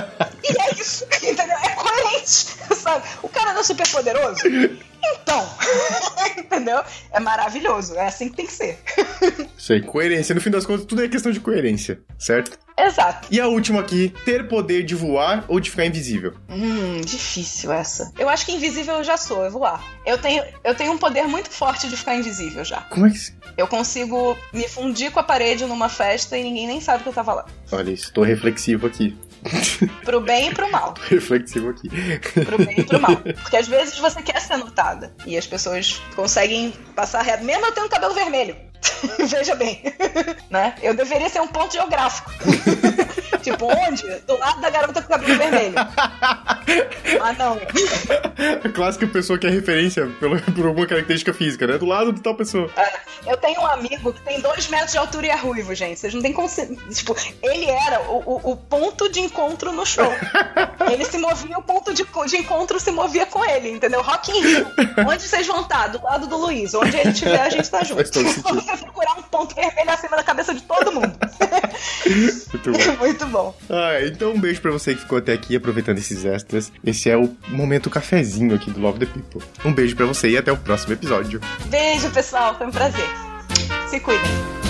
[0.42, 1.04] e é isso.
[1.22, 1.56] Entendeu?
[1.62, 2.46] É coerente.
[2.74, 3.04] Sabe?
[3.22, 4.42] O cara não é super poderoso.
[5.22, 5.48] Então,
[6.36, 6.82] entendeu?
[7.12, 7.94] É maravilhoso.
[7.94, 8.78] É assim que tem que ser.
[9.56, 10.34] Isso aí, coerência.
[10.34, 12.58] No fim das contas, tudo é questão de coerência, certo?
[12.78, 13.28] Exato.
[13.30, 16.32] E a última aqui, ter poder de voar ou de ficar invisível?
[16.48, 18.10] Hum, difícil essa.
[18.18, 19.84] Eu acho que invisível eu já sou, eu voar.
[20.06, 22.80] Eu tenho, eu tenho um poder muito forte de ficar invisível já.
[22.82, 23.18] Como é que...
[23.56, 27.12] Eu consigo me fundir com a parede numa festa e ninguém nem sabe que eu
[27.12, 27.46] tava lá.
[27.70, 29.14] Olha, estou reflexivo aqui.
[30.04, 30.94] pro bem e pro mal.
[31.08, 31.88] Reflexivo aqui.
[32.44, 33.16] Pro bem e pro mal.
[33.42, 37.72] Porque às vezes você quer ser notada e as pessoas conseguem passar reto, mesmo eu
[37.72, 38.56] tendo cabelo vermelho.
[39.28, 39.82] Veja bem,
[40.48, 40.74] né?
[40.82, 42.30] Eu deveria ser um ponto geográfico.
[43.40, 44.06] Tipo, onde?
[44.26, 45.74] Do lado da garota com cabelo vermelho.
[47.20, 47.58] Ah, não.
[48.64, 51.76] A clássica pessoa que é referência por, por alguma característica física, né?
[51.76, 52.70] Do lado de tal pessoa.
[52.76, 55.98] É, eu tenho um amigo que tem dois metros de altura e é ruivo, gente.
[55.98, 56.48] Vocês não têm como.
[56.48, 60.10] Tipo, ele era o, o, o, ponto de encontro no show.
[60.90, 64.02] Ele se movia, o ponto de, de encontro se movia com ele, entendeu?
[64.02, 64.66] Rock in Rio.
[65.06, 65.88] Onde vocês vão estar?
[65.88, 66.74] Do lado do Luiz.
[66.74, 67.96] Onde ele estiver, a gente tá junto.
[67.96, 71.16] Faz todo sentido você procurar um ponto vermelho acima da cabeça de todo mundo.
[72.06, 72.96] Muito bom.
[72.98, 73.56] Muito bom.
[73.68, 76.72] Ah, então um beijo pra você que ficou até aqui aproveitando esses extras.
[76.84, 79.42] Esse é o momento cafezinho aqui do Love the People.
[79.64, 81.40] Um beijo pra você e até o próximo episódio.
[81.66, 82.56] Beijo, pessoal.
[82.56, 83.06] Foi um prazer.
[83.88, 84.69] Se cuidem.